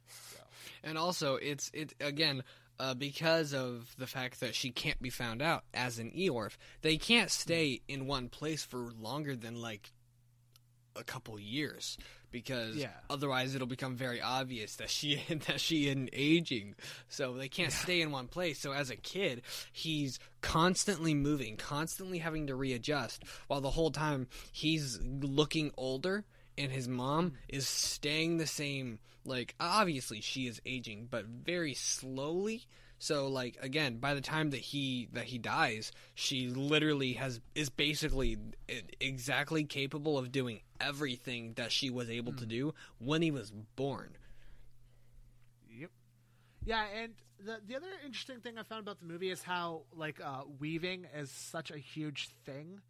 [0.07, 0.37] so,
[0.83, 2.43] And also, it's it again
[2.79, 6.57] uh, because of the fact that she can't be found out as an Iorph.
[6.81, 9.91] They can't stay in one place for longer than like
[10.95, 11.97] a couple years
[12.31, 12.91] because Yeah.
[13.09, 15.15] otherwise it'll become very obvious that she
[15.47, 16.75] that she isn't aging.
[17.09, 18.59] So they can't stay in one place.
[18.59, 24.27] So as a kid, he's constantly moving, constantly having to readjust, while the whole time
[24.51, 26.25] he's looking older
[26.57, 27.33] and his mom mm.
[27.49, 32.65] is staying the same like obviously she is aging but very slowly
[32.99, 37.69] so like again by the time that he that he dies she literally has is
[37.69, 38.37] basically
[38.99, 44.17] exactly capable of doing everything that she was able to do when he was born
[45.69, 45.91] Yep.
[46.65, 50.19] Yeah, and the the other interesting thing I found about the movie is how like
[50.23, 52.81] uh, weaving is such a huge thing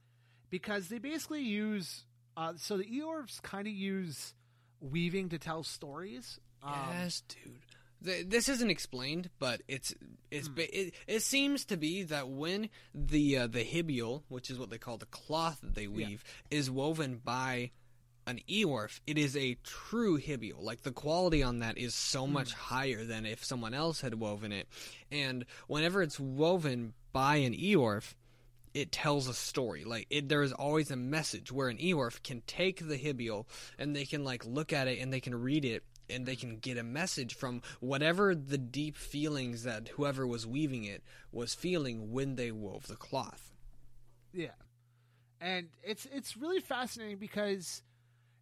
[0.50, 2.06] because they basically use
[2.36, 4.34] uh, so the Iorphs kind of use
[4.80, 6.40] weaving to tell stories.
[6.64, 9.94] Um, yes dude this isn't explained, but it's
[10.30, 14.60] it's ba- it, it seems to be that when the uh, the hibiol, which is
[14.60, 17.72] what they call the cloth that they weave, is woven by
[18.28, 20.62] an Iorph, it is a true hibiol.
[20.62, 24.52] Like the quality on that is so much higher than if someone else had woven
[24.52, 24.68] it.
[25.12, 28.14] And whenever it's woven by an Iorph,
[28.74, 29.86] it tells a story.
[29.86, 33.46] Like it, there is always a message where an Iorph can take the hibiol
[33.80, 36.58] and they can like look at it and they can read it and they can
[36.58, 42.12] get a message from whatever the deep feelings that whoever was weaving it was feeling
[42.12, 43.54] when they wove the cloth.
[44.34, 44.52] Yeah,
[45.42, 47.82] and it's it's really fascinating because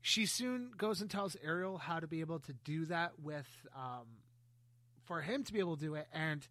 [0.01, 4.05] she soon goes and tells Ariel how to be able to do that with um,
[5.05, 6.47] for him to be able to do it, and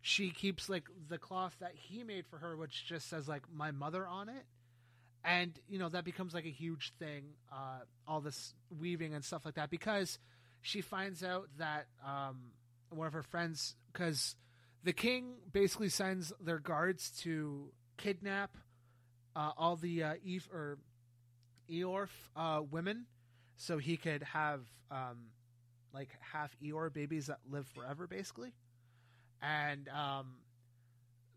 [0.00, 3.70] she keeps like the cloth that he made for her, which just says like my
[3.70, 4.44] mother on it,
[5.24, 7.24] and you know that becomes like a huge thing.
[7.52, 10.18] Uh, all this weaving and stuff like that because
[10.60, 12.52] she finds out that um,
[12.90, 14.36] one of her friends because
[14.84, 18.56] the king basically sends their guards to kidnap
[19.36, 20.78] uh, all the uh, Eve or
[21.70, 23.06] Iorph uh, women,
[23.56, 25.28] so he could have um,
[25.92, 28.52] like half Eeyore babies that live forever, basically.
[29.42, 30.36] And um,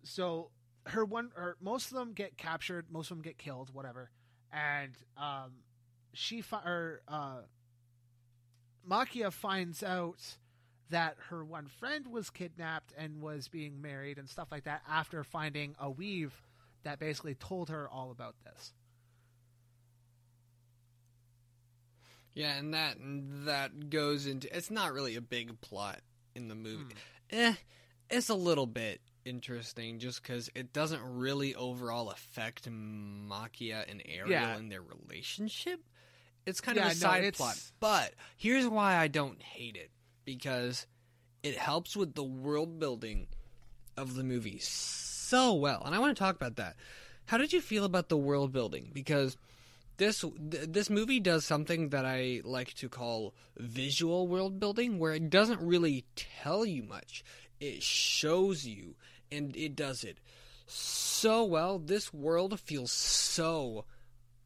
[0.04, 0.50] so
[0.88, 4.10] her one or most of them get captured, most of them get killed, whatever.
[4.52, 5.52] And um,
[6.14, 7.42] she fi- or uh,
[8.88, 10.38] Maquia finds out
[10.90, 15.24] that her one friend was kidnapped and was being married and stuff like that after
[15.24, 16.34] finding a weave
[16.84, 18.74] that basically told her all about this.
[22.34, 22.96] Yeah, and that
[23.46, 26.00] that goes into it's not really a big plot
[26.36, 26.96] in the movie.
[27.30, 27.54] Eh,
[28.10, 34.30] it's a little bit interesting just because it doesn't really overall affect Maquia and Ariel
[34.30, 34.56] Yeah.
[34.56, 35.82] and their relationship.
[36.46, 39.92] It's kind Yeah, of a side plot, but here's why I don't hate it
[40.26, 40.88] because
[41.44, 43.28] it helps with the world building
[43.98, 46.76] of the movie so well, and I want to talk about that.
[47.26, 48.92] How did you feel about the world building?
[48.94, 49.38] Because
[49.98, 55.14] this th- this movie does something that I like to call visual world building, where
[55.14, 57.24] it doesn't really tell you much.
[57.60, 58.96] It shows you,
[59.32, 60.18] and it does it
[60.66, 61.78] so well.
[61.78, 63.86] This world feels so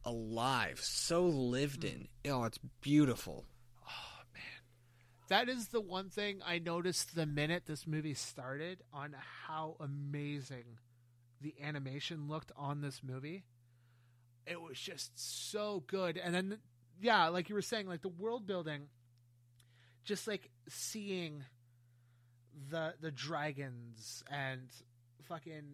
[0.06, 2.08] alive, so lived in.
[2.24, 2.30] Mm.
[2.30, 3.44] Oh, it's beautiful.
[3.84, 4.42] Oh man.
[5.28, 9.14] That is the one thing I noticed the minute this movie started on
[9.46, 10.78] how amazing
[11.42, 13.44] the animation looked on this movie.
[14.46, 15.10] It was just
[15.50, 16.16] so good.
[16.16, 16.58] And then,
[17.00, 18.82] yeah, like you were saying, like the world building,
[20.04, 21.44] just like seeing
[22.70, 24.68] the the dragons and
[25.28, 25.64] fucking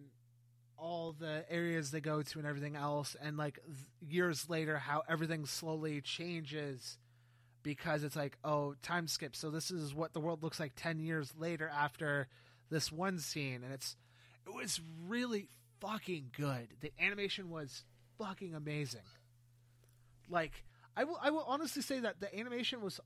[0.77, 3.59] all the areas they go to and everything else, and like
[4.01, 6.97] years later, how everything slowly changes
[7.63, 9.35] because it's like, oh, time skip.
[9.35, 12.27] So this is what the world looks like 10 years later after
[12.69, 13.61] this one scene.
[13.63, 13.95] And it's,
[14.45, 15.47] it was really
[15.79, 16.67] fucking good.
[16.81, 17.83] The animation was
[18.19, 19.01] fucking amazing.
[20.29, 20.63] Like,
[20.95, 22.99] I will, I will honestly say that the animation was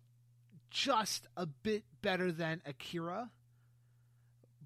[0.69, 3.29] just a bit better than Akira.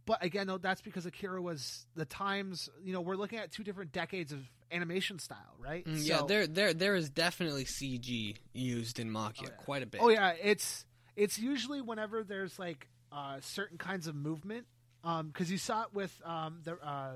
[0.06, 3.64] But again, though, that's because Akira was the times, you know, we're looking at two
[3.64, 4.40] different decades of
[4.72, 5.86] animation style, right?
[5.86, 9.49] Mm, yeah, So- there there there is definitely CG used in Maquia yeah.
[9.57, 10.02] quite a bit.
[10.02, 14.65] Oh yeah, it's it's usually whenever there's like uh, certain kinds of movement,
[15.03, 17.11] because you saw it with um, the uh,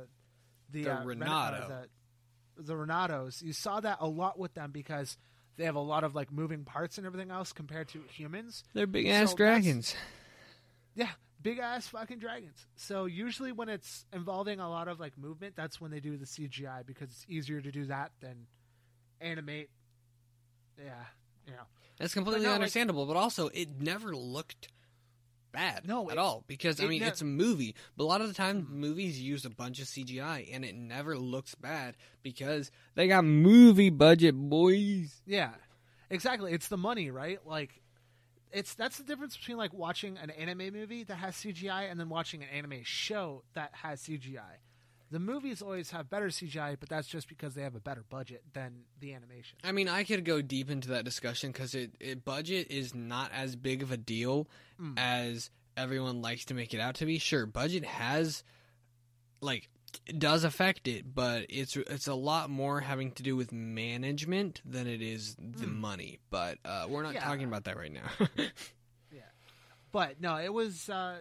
[0.72, 1.56] the The uh, Renato.
[1.57, 1.68] uh,
[2.57, 3.41] the, the Renatos.
[3.41, 5.18] You saw that a lot with them because
[5.57, 8.64] they have a lot of like moving parts and everything else compared to humans.
[8.74, 9.95] They're big ass ass So dragons.
[10.95, 11.10] Yeah,
[11.46, 12.66] big ass fucking dragons.
[12.76, 16.26] So usually when it's involving a lot of like movement, that's when they do the
[16.26, 18.48] CGI because it's easier to do that than
[19.22, 19.70] animate.
[20.78, 21.04] Yeah,
[21.46, 21.62] you know.
[22.00, 24.70] That's completely no, like- understandable, but also it never looked
[25.52, 28.22] bad No, at it- all because I mean nev- it's a movie, but a lot
[28.22, 28.80] of the time mm-hmm.
[28.82, 33.92] movies use a bunch of CGI and it never looks bad because they got movie
[33.92, 35.22] budget boys.
[35.28, 35.52] Yeah,
[36.10, 36.54] exactly.
[36.54, 37.40] It's the money, right?
[37.46, 37.84] Like,
[38.56, 42.10] it's that's the difference between like watching an anime movie that has CGI and then
[42.10, 44.60] watching an anime show that has CGI.
[45.11, 48.44] The movies always have better CGI, but that's just because they have a better budget
[48.53, 49.60] than the animation.
[49.64, 53.30] I mean, I could go deep into that discussion because it, it budget is not
[53.32, 54.48] as big of a deal
[54.82, 54.95] Mm.
[54.98, 57.19] as everyone likes to make it out to be.
[57.19, 58.44] Sure, budget has
[59.41, 59.69] like
[60.18, 64.88] does affect it, but it's it's a lot more having to do with management than
[64.88, 66.20] it is the money.
[66.30, 67.14] But uh, we're not.
[67.14, 67.26] Yeah.
[67.26, 68.28] talking about that right now.
[69.12, 69.22] Yeah,
[69.92, 71.18] but no, it was uh,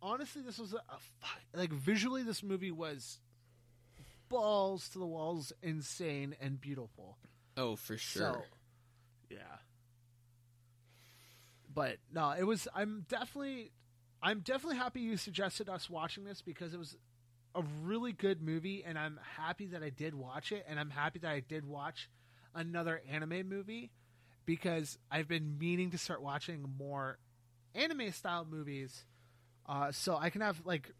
[0.00, 3.18] honestly this was a, a like visually this movie was
[4.28, 7.18] balls to the walls, insane and beautiful.
[7.56, 8.22] oh, for sure.
[8.22, 8.42] So,
[9.30, 9.38] yeah.
[11.72, 12.68] But no, it was.
[12.74, 13.72] I'm definitely,
[14.22, 16.96] I'm definitely happy you suggested us watching this because it was
[17.56, 21.18] a really good movie, and I'm happy that I did watch it, and I'm happy
[21.20, 22.08] that I did watch
[22.54, 23.90] another anime movie
[24.44, 27.18] because I've been meaning to start watching more
[27.74, 29.04] anime style movies,
[29.68, 30.92] uh, so I can have like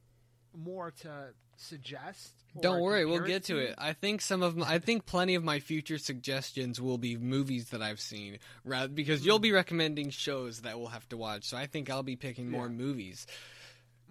[0.56, 2.32] more to suggest.
[2.60, 3.74] Don't worry, we'll get to it.
[3.78, 7.70] I think some of my, I think plenty of my future suggestions will be movies
[7.70, 11.44] that I've seen, rather because you'll be recommending shows that we'll have to watch.
[11.44, 12.72] So I think I'll be picking more Yeah.
[12.72, 13.26] movies.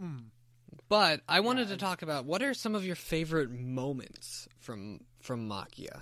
[0.01, 0.25] Mm.
[0.87, 5.01] But I wanted Yeah, to talk about what are some of your favorite moments from
[5.21, 6.01] from Maquia.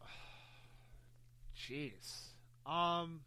[1.56, 2.30] Jeez.
[2.66, 3.20] Um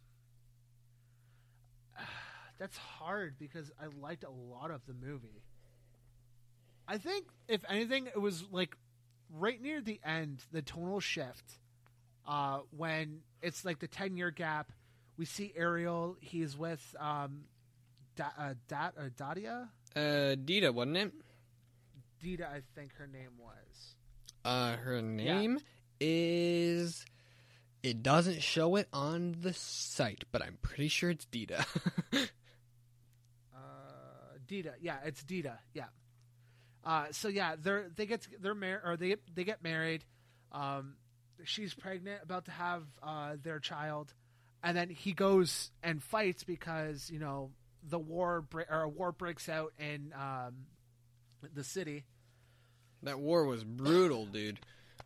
[2.58, 5.42] that's hard because I liked a lot of the movie.
[6.86, 8.76] I think if anything, it was like
[9.32, 11.58] right near the end, the tonal shift,
[12.26, 14.72] uh, when it's like the ten year gap.
[15.16, 16.16] We see Ariel.
[16.20, 17.42] He's with um,
[18.16, 19.68] da- uh, Dat or Dadia.
[19.96, 21.12] Uh, Dita, wasn't it?
[22.22, 23.94] Dita, I think her name was.
[24.44, 25.58] Uh, her name
[26.00, 27.04] is.
[27.82, 31.64] It doesn't show it on the site, but I'm pretty sure it's Dita.
[33.54, 35.86] Uh, Dita, yeah, it's Dita, yeah.
[36.84, 40.04] Uh, so yeah, they're they get they're married or they they get married.
[40.52, 40.94] Um,
[41.44, 44.12] she's pregnant, about to have uh, their child,
[44.62, 47.50] and then he goes and fights because you know
[47.82, 50.66] the war bre- or a war breaks out in um,
[51.54, 52.04] the city.
[53.02, 54.60] that war was brutal, dude.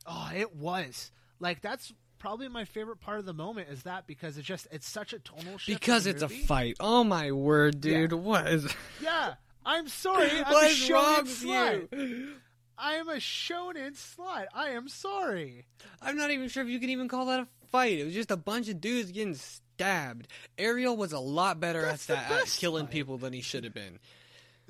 [0.06, 1.10] Oh, it was
[1.40, 4.88] like that's probably my favorite part of the moment is that because it's just it's
[4.88, 5.78] such a tonal shift.
[5.80, 6.76] Because it's a fight.
[6.80, 8.12] Oh my word, dude.
[8.12, 9.34] What is Yeah,
[9.64, 10.30] I'm sorry.
[10.44, 11.92] I'm a wrong slut.
[11.92, 12.28] you?
[12.76, 14.46] I am a shonen slut.
[14.52, 15.66] I am sorry.
[16.02, 17.98] I'm not even sure if you can even call that a fight.
[17.98, 19.36] It was just a bunch of dudes getting
[19.74, 20.28] stabbed.
[20.58, 22.92] Ariel was a lot better That's at that at killing fight.
[22.92, 23.98] people than he should have been.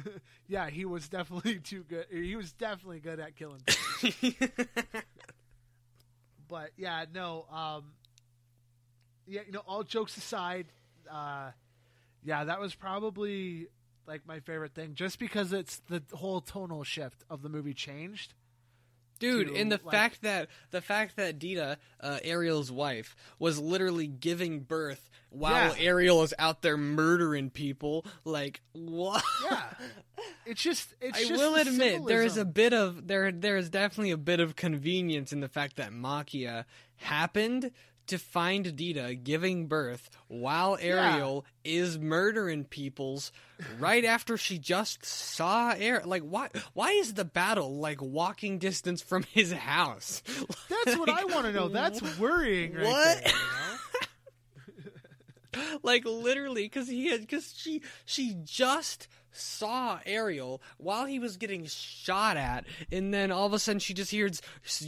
[0.46, 2.04] Yeah, he was definitely too good.
[2.10, 3.62] He was definitely good at killing.
[4.02, 4.48] people.
[6.48, 7.46] but yeah, no.
[7.50, 7.84] Um,
[9.26, 10.66] yeah, you know, all jokes aside,
[11.10, 11.50] uh,
[12.24, 13.68] yeah, that was probably
[14.06, 18.34] like my favorite thing, just because it's the whole tonal shift of the movie changed.
[19.24, 23.58] Dude, to, and the like- fact that the fact that Dita, uh, Ariel's wife, was
[23.58, 25.82] literally giving birth while Yeah.
[25.84, 29.24] Ariel is out there murdering people, like what?
[29.44, 29.62] Yeah,
[30.46, 30.94] it's just.
[31.00, 34.12] It's I just will the admit there is a bit of there there is definitely
[34.12, 36.64] a bit of convenience in the fact that Maquia
[36.96, 37.70] happened
[38.08, 41.12] to find Dita giving birth while Yeah.
[41.12, 43.32] Ariel is murdering people's
[43.78, 49.00] right after she just saw Air like why why is the battle like walking distance
[49.02, 50.22] from his house?
[50.68, 51.68] That's what I want to know.
[51.68, 53.24] That's worrying, right What?
[53.24, 55.70] there, you know?
[55.82, 61.66] like literally because he had because she she just saw Ariel while he was getting
[61.66, 64.40] shot at, and then all of a sudden she just hears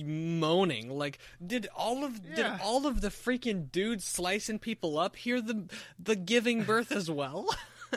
[0.05, 0.90] moaning.
[0.90, 2.35] Like, did all of Yeah.
[2.35, 5.68] did all of the freaking dudes slicing people up hear the
[5.98, 7.48] the giving birth as well?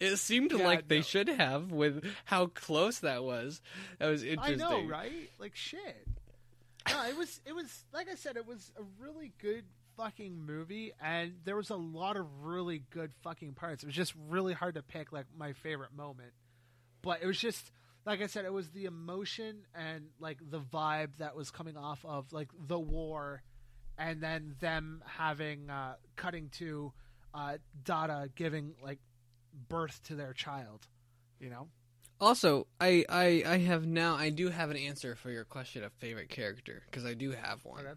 [0.00, 3.60] it seemed Yeah, like they should have with how close that was.
[3.98, 4.62] That was interesting.
[4.62, 5.30] I know, right?
[5.38, 6.06] Like shit.
[6.88, 9.64] No, it was it was like I said, it was a really good
[10.00, 13.82] fucking movie, and there was a lot of really good fucking parts.
[13.82, 16.32] It was just really hard to pick like my favorite moment,
[17.02, 17.70] but it was just
[18.06, 22.04] like I said, it was the emotion and like the vibe that was coming off
[22.04, 23.42] of like the war,
[23.98, 26.92] and then them having uh, cutting to
[27.34, 29.00] uh, Dada giving like
[29.68, 30.86] birth to their child,
[31.38, 31.68] you know.
[32.20, 35.92] Also, I, I I have now I do have an answer for your question of
[35.94, 37.86] favorite character because I do have one.
[37.86, 37.94] Okay.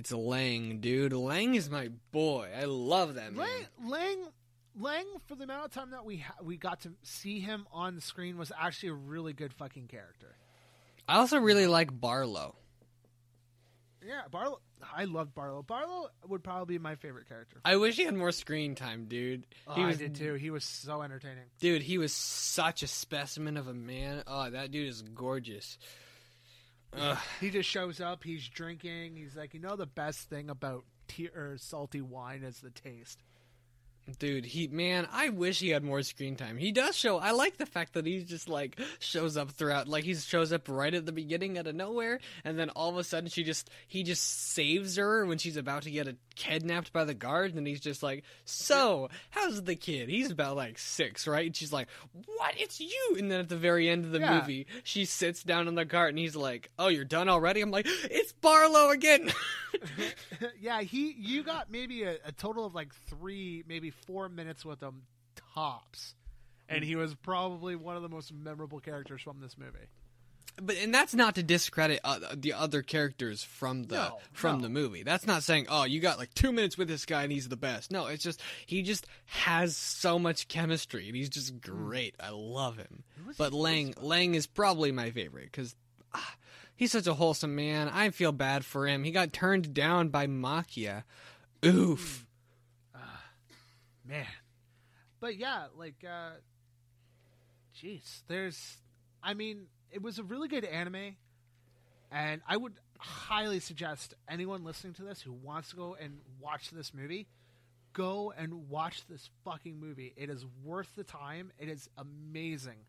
[0.00, 1.12] It's Lang, dude.
[1.12, 2.48] Lang is my boy.
[2.58, 3.46] I love that man.
[3.80, 4.18] Lang, Lang,
[4.78, 7.96] Lang, for the amount of time that we ha- we got to see him on
[7.96, 10.34] the screen, was actually a really good fucking character.
[11.06, 12.56] I also really like Barlow.
[14.02, 14.62] Yeah, Barlow.
[14.96, 15.62] I loved Barlow.
[15.62, 17.58] Barlow would probably be my favorite character.
[17.62, 19.44] I wish he had more screen time, dude.
[19.66, 20.32] Oh, he was, I did too.
[20.32, 21.44] He was so entertaining.
[21.60, 24.22] Dude, he was such a specimen of a man.
[24.26, 25.76] Oh, that dude is gorgeous.
[26.98, 27.18] Ugh.
[27.40, 28.24] He just shows up.
[28.24, 29.16] He's drinking.
[29.16, 30.84] He's like, you know, the best thing about
[31.56, 33.22] salty wine is the taste.
[34.18, 36.56] Dude, he man, I wish he had more screen time.
[36.58, 37.18] He does show.
[37.18, 39.88] I like the fact that he just like shows up throughout.
[39.88, 42.96] Like he shows up right at the beginning out of nowhere, and then all of
[42.96, 46.92] a sudden she just he just saves her when she's about to get a, kidnapped
[46.92, 50.08] by the guards, and he's just like, "So, how's the kid?
[50.08, 52.54] He's about like six, right?" And she's like, "What?
[52.58, 54.40] It's you!" And then at the very end of the Yeah.
[54.40, 57.70] movie, she sits down in the cart, and he's like, "Oh, you're done already?" I'm
[57.70, 59.30] like, "It's Barlow again."
[60.60, 61.14] yeah, he.
[61.18, 65.02] You got maybe a, a total of like three, maybe four minutes with him
[65.54, 66.14] tops,
[66.68, 69.88] and he was probably one of the most memorable characters from this movie.
[70.60, 74.62] But and that's not to discredit uh, the other characters from the No, from no.
[74.64, 75.04] the movie.
[75.04, 77.56] That's not saying oh you got like two minutes with this guy and he's the
[77.56, 77.90] best.
[77.92, 82.14] No, it's just he just has so much chemistry and he's just great.
[82.20, 83.04] I love him.
[83.38, 85.76] But Lang Lang is probably my favorite because
[86.14, 86.34] ah,
[86.74, 87.88] he's such a wholesome man.
[87.88, 89.04] I feel bad for him.
[89.04, 91.04] He got turned down by Maquia.
[91.64, 92.26] Oof.
[94.10, 94.26] Man.
[95.20, 96.32] But yeah, like, uh,
[97.80, 98.76] jeez, there's,
[99.22, 101.16] I mean, it was a really good anime,
[102.10, 106.70] and I would highly suggest anyone listening to this who wants to go and watch
[106.70, 107.28] this movie,
[107.92, 110.12] go and watch this fucking movie.
[110.16, 111.52] It is worth the time.
[111.58, 112.84] It is amazing.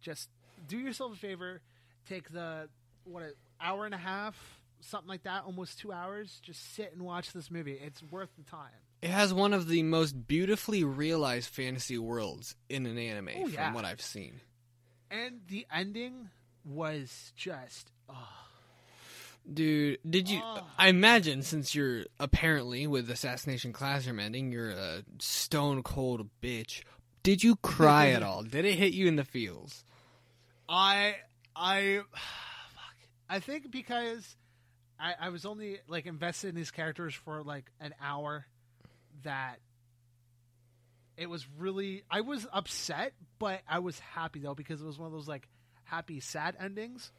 [0.00, 0.28] Just
[0.68, 1.62] do yourself a favor,
[2.08, 2.68] take the
[3.04, 4.36] what an hour and a half,
[4.80, 6.40] something like that, almost two hours.
[6.42, 7.78] Just sit and watch this movie.
[7.82, 8.83] It's worth the time.
[9.04, 13.74] It has one of the most beautifully realized fantasy worlds in an anime, Oh, from
[13.74, 14.40] what I've seen.
[15.10, 16.30] And the ending
[16.64, 18.14] was just oh,
[19.52, 20.40] Dude, did you?
[20.42, 20.66] Oh.
[20.78, 26.82] I imagine since you're apparently with Assassination Classroom ending, you're a stone cold bitch.
[27.22, 28.42] Did you cry at all?
[28.42, 29.84] Did it hit you in the feels?
[30.66, 31.16] I
[31.54, 32.96] I fuck.
[33.28, 34.34] I think because
[34.98, 38.46] I, I was only like invested in these characters for like an hour
[39.24, 39.58] that
[41.16, 45.06] it was really I was upset, but I was happy though because it was one
[45.06, 45.48] of those like
[45.84, 47.12] happy sad endings.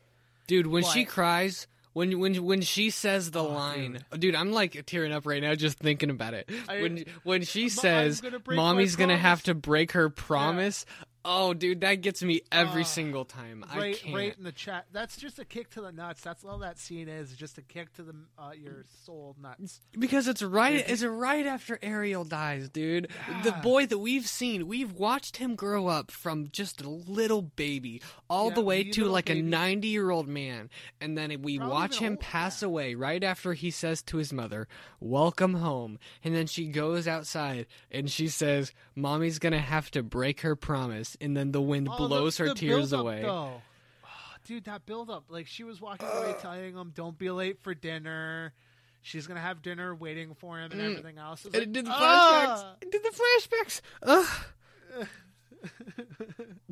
[0.48, 4.36] Dude, when she cries, when when when she says the Oh, line, dude.
[4.36, 6.50] I'm like tearing up right now just thinking about it.
[6.68, 10.86] I- when when she says, gonna "Mommy's gonna have to break her promise,"
[11.26, 13.66] oh, dude, that gets me every Ah, single time.
[13.70, 14.16] I Right, can't.
[14.16, 14.86] right in the chat.
[14.92, 16.22] That's just a kick to the nuts.
[16.22, 17.36] That's all that scene is.
[17.36, 19.82] Just a kick to the uh, your soul nuts.
[19.98, 20.94] Because it's right Yeah.
[20.94, 23.10] it's right after Ariel dies, dude.
[23.44, 28.02] The boy that we've seen, we've watched him grow up from just a little baby
[28.30, 30.70] all Yeah, the way to like a 90-year-old man.
[31.02, 34.68] And then we Probably watch him pass away right after he says to his mother,
[35.00, 40.04] "Welcome home." And then she goes outside and she says, "Mommy's going to have to
[40.04, 43.22] break her promise." And then the wind Oh, the- blows her the tears away.
[43.24, 43.62] Though.
[44.04, 44.08] Oh,
[44.46, 45.26] dude, that build up.
[45.30, 48.54] Like she was walking away telling him, "Don't be late for dinner."
[49.02, 50.92] She's gonna have dinner waiting for him and Mm.
[50.92, 51.46] everything else.
[51.46, 52.76] It And like, it did the flashbacks.
[52.82, 53.82] It did the flashbacks.
[54.02, 55.08] Ugh.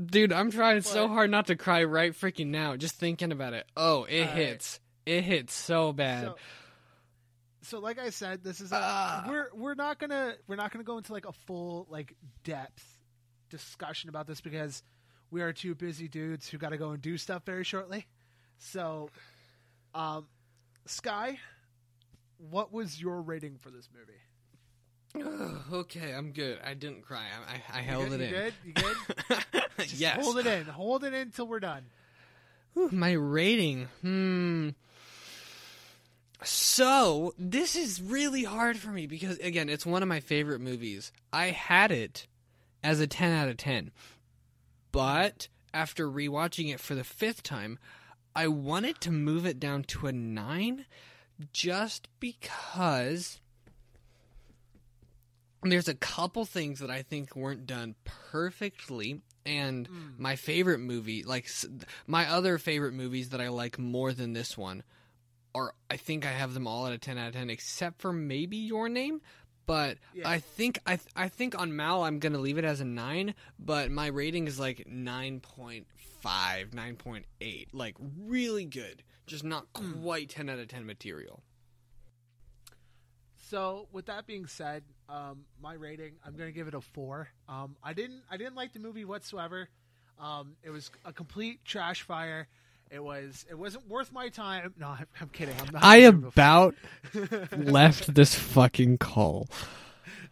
[0.05, 3.65] Dude, I'm trying so hard not to cry right freaking now, just thinking about it.
[3.77, 4.35] Oh, it All right.
[4.35, 4.79] hits.
[5.05, 6.25] It hits so bad.
[6.25, 6.35] So,
[7.63, 9.25] so like I said, this is a, Ah.
[9.27, 12.92] we're we're not gonna we're not gonna go into like a full like depth
[13.53, 14.81] discussion about this because
[15.30, 18.07] we are two busy dudes who got to go and do stuff very shortly.
[18.57, 19.09] So,
[19.93, 20.25] um,
[20.88, 21.38] Sky,
[22.49, 24.19] what was your rating for this movie?
[25.30, 26.59] Ugh, okay, I'm good.
[26.65, 27.21] I didn't cry.
[27.47, 28.21] I, I, I held good?
[28.21, 28.43] it You in.
[28.43, 28.53] good?
[28.65, 29.63] You good?
[29.80, 30.23] Just yes.
[30.25, 30.65] Hold it in.
[30.65, 31.84] Hold it in till we're done.
[32.75, 33.88] My rating.
[34.01, 34.69] Hmm.
[36.43, 41.11] So, this is really hard for me because, again, it's one of my favorite movies.
[41.31, 42.27] I had it
[42.84, 43.91] as a 10 out of 10.
[44.91, 47.80] But after rewatching it for the fifth time,
[48.35, 50.85] I wanted to move it down to a 9
[51.51, 53.39] just because
[55.64, 59.22] there's a couple things that I think weren't done perfectly.
[59.45, 60.19] And Mm.
[60.19, 61.49] my favorite movie, like
[62.07, 64.84] my other favorite movies that I like more than this one,
[65.55, 68.11] are I think I have them all at a ten out of ten, except for
[68.14, 69.22] maybe Your Name.
[69.65, 70.30] But Yeah.
[70.30, 73.34] I think I th- I think on Mal I'm gonna leave it as a nine,
[73.57, 75.85] but my rating is like 9.5,
[76.73, 77.68] 9.8.
[77.73, 80.02] like really good, just not Hmm.
[80.03, 81.44] quite ten out of ten material.
[83.35, 87.27] So, with that being said, um, my rating, I'm going to give it a four.
[87.48, 89.69] Um, I didn't, I didn't like the movie whatsoever.
[90.18, 92.48] Um, it was a complete trash fire.
[92.91, 94.73] It was, it wasn't worth my time.
[94.80, 95.55] No, I'm, I'm kidding.
[95.60, 95.84] I'm not.
[95.84, 96.76] I gonna give it a about
[97.57, 99.47] left this fucking call.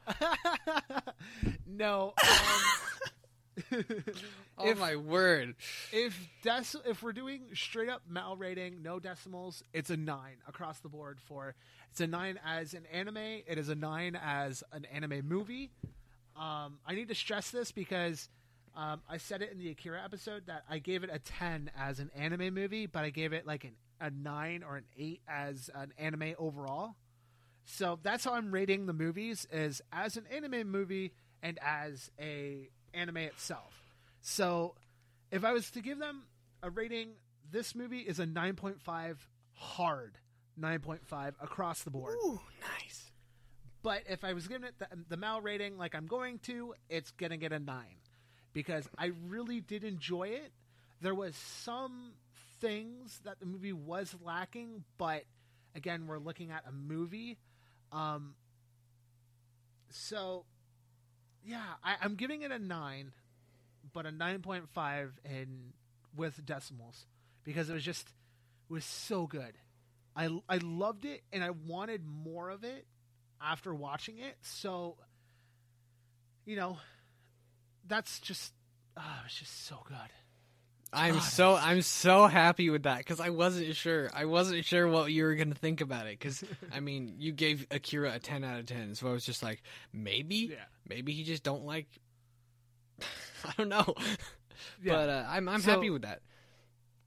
[1.68, 2.14] no.
[2.24, 2.62] Um,
[4.58, 5.56] Oh If- my word!
[5.92, 10.80] if dec- if we're doing straight up mal rating, no decimals, it's a nine across
[10.80, 11.18] the board.
[11.26, 11.56] For
[11.90, 13.18] it's a nine as an anime.
[13.18, 15.72] It is a nine as an anime movie.
[16.36, 18.30] Um, I need to stress this because
[18.76, 22.00] um, I said it in the Akira episode that I gave it a ten as
[22.00, 25.70] an anime movie, but I gave it like an, a nine or an eight as
[25.76, 26.96] an anime overall.
[27.66, 32.70] So that's how I'm rating the movies is as an anime movie and as a
[32.94, 33.74] anime itself.
[34.22, 34.76] So
[35.32, 36.24] if I was to give them
[36.64, 37.12] a rating,
[37.50, 39.18] this movie is a 9.5
[39.54, 40.18] hard
[40.60, 42.16] 9.5 across the board.
[42.24, 43.12] Ooh, nice.
[43.84, 47.12] But if I was giving it the, the Mal rating like I'm going to, it's
[47.12, 47.76] going to get a 9
[48.54, 50.52] because I really did enjoy it.
[51.02, 52.14] There was some
[52.60, 55.24] things that the movie was lacking, but
[55.76, 57.38] again, we're looking at a movie.
[57.92, 58.36] Um,
[59.90, 60.46] so,
[61.44, 63.12] yeah, I, I'm giving it a 9,
[63.94, 65.74] but a 9.5 in
[66.16, 67.06] with decimals
[67.44, 68.08] because it was just
[68.70, 69.54] it was so good.
[70.16, 72.86] I I loved it and I wanted more of it
[73.42, 74.36] after watching it.
[74.42, 74.98] So,
[76.46, 76.78] you know,
[77.92, 78.54] that's just
[78.98, 79.98] ah, it's just so good.
[80.94, 84.10] I'm God, so I'm so happy with that because I wasn't sure.
[84.14, 86.44] I wasn't sure what you were gonna think about it because
[86.74, 89.62] I mean you gave Akira a ten out of ten, so I was just like
[89.94, 90.66] maybe Yeah.
[90.88, 91.88] maybe he just don't like.
[93.46, 93.94] I don't know,
[94.84, 94.94] Yeah.
[94.94, 96.22] but uh, I'm I'm So- happy with that.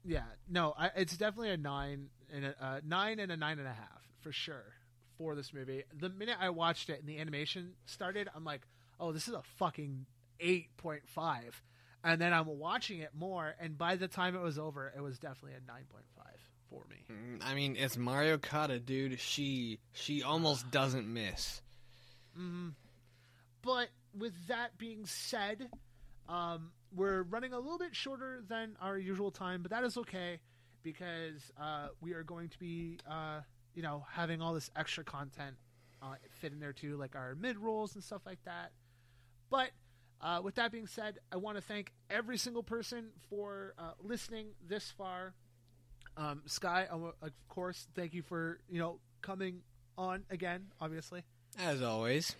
[0.07, 3.67] Yeah, no, I, it's definitely a nine and a uh, nine and a nine and
[3.67, 4.73] a half for sure
[5.17, 5.83] for this movie.
[5.97, 8.61] The minute I watched it and the animation started, I'm like,
[8.99, 10.05] oh, this is a fucking
[10.39, 11.61] eight point five.
[12.03, 15.17] And then I'm watching it more, and by the time it was over, it was
[15.17, 16.39] definitely a nine point five
[16.69, 16.97] for me.
[17.11, 19.19] Mm, I mean, it's Mari Okada, dude.
[19.19, 21.61] She she almost doesn't miss.
[22.35, 22.69] hmm
[23.63, 25.69] But with that being said,
[26.29, 30.39] um, we're running a little bit shorter than our usual time, but that is okay
[30.83, 33.39] because uh, we are going to be, uh,
[33.73, 35.55] you know, having all this extra content
[36.01, 38.71] uh, fit in there too, like our mid rolls and stuff like that.
[39.49, 39.71] But
[40.25, 44.47] uh, with that being said, I want to thank every single person for uh, listening
[44.67, 45.33] this far.
[46.17, 47.13] Um, Sky, of
[47.49, 49.61] course, thank you for you know coming
[49.97, 51.23] on again, obviously.
[51.59, 52.35] As always,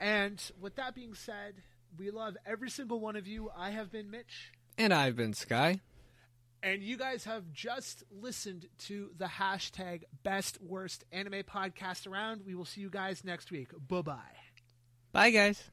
[0.00, 1.54] And with that being said,
[1.98, 3.50] we love every single one of you.
[3.56, 5.80] I have been Mitch, and I've been Sky.
[6.62, 12.42] and you guys have just listened to the hashtag best worst anime podcast around.
[12.46, 13.68] We will see you guys next week.
[13.88, 14.36] Bye bye.
[15.12, 15.70] Bye, guys.